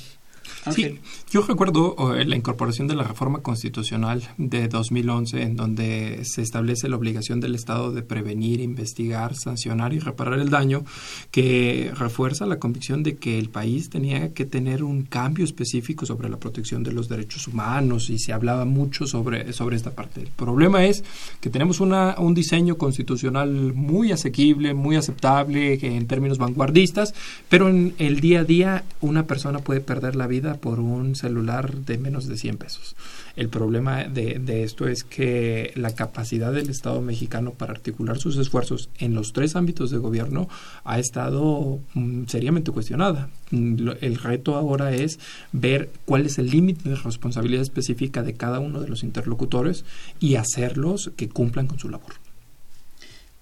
[0.71, 0.99] Sí,
[1.29, 6.87] yo recuerdo eh, la incorporación de la reforma constitucional de 2011 en donde se establece
[6.87, 10.85] la obligación del Estado de prevenir, investigar, sancionar y reparar el daño,
[11.31, 16.29] que refuerza la convicción de que el país tenía que tener un cambio específico sobre
[16.29, 20.21] la protección de los derechos humanos y se hablaba mucho sobre, sobre esta parte.
[20.21, 21.03] El problema es
[21.41, 27.13] que tenemos una, un diseño constitucional muy asequible, muy aceptable en términos vanguardistas,
[27.49, 31.75] pero en el día a día una persona puede perder la vida por un celular
[31.77, 32.95] de menos de 100 pesos.
[33.35, 38.89] El problema de, esto es que la capacidad del Estado mexicano para articular sus esfuerzos
[38.99, 40.47] en los tres ámbitos de gobierno
[40.83, 43.29] ha estado mm, seriamente cuestionada.
[43.51, 45.19] Mm, el reto ahora es
[45.51, 49.85] ver cuál es el límite de responsabilidad específica de cada uno de los interlocutores
[50.19, 52.13] y hacerlos que cumplan con su labor.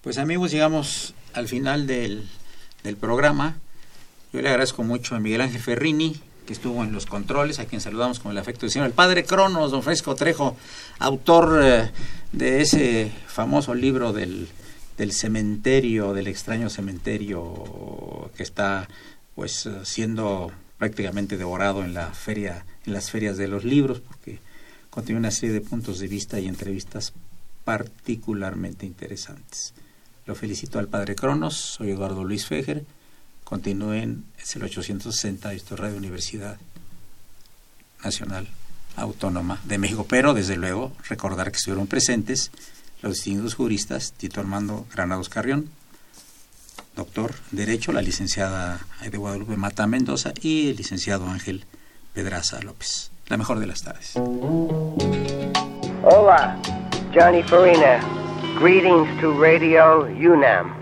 [0.00, 2.26] Pues amigos, llegamos al final del
[2.98, 3.56] programa.
[4.32, 6.16] Yo le agradezco mucho a Miguel Ángel Ferrini,
[6.46, 9.24] que estuvo en los controles, a quien saludamos con el afecto del Señor, el padre
[9.24, 10.56] Cronos, don Fresco Trejo,
[10.98, 11.90] autor eh,
[12.32, 14.48] de ese famoso libro del,
[14.96, 18.88] del, cementerio, del extraño cementerio que está
[19.34, 24.40] pues siendo prácticamente devorado en la feria, en las ferias de los libros, porque
[24.90, 27.12] contiene una serie de puntos de vista y entrevistas
[27.64, 29.74] particularmente interesantes.
[30.26, 32.84] Lo felicito al padre Cronos, soy Eduardo Luis Fejer
[33.44, 36.58] continúen, es el 860, esto es Radio Universidad
[38.04, 38.48] Nacional
[38.96, 42.50] Autónoma de México, pero desde luego recordar que estuvieron presentes
[43.02, 45.70] los distinguidos juristas Tito Armando Granados Carrión,
[46.96, 51.64] doctor Derecho, la licenciada de Guadalupe Mata Mendoza y el licenciado Ángel
[52.12, 53.10] Pedraza López.
[53.28, 54.12] La mejor de las tardes.
[56.04, 56.60] Hola,
[57.14, 58.00] Johnny Farina.
[58.58, 60.81] Greetings to Radio UNAM.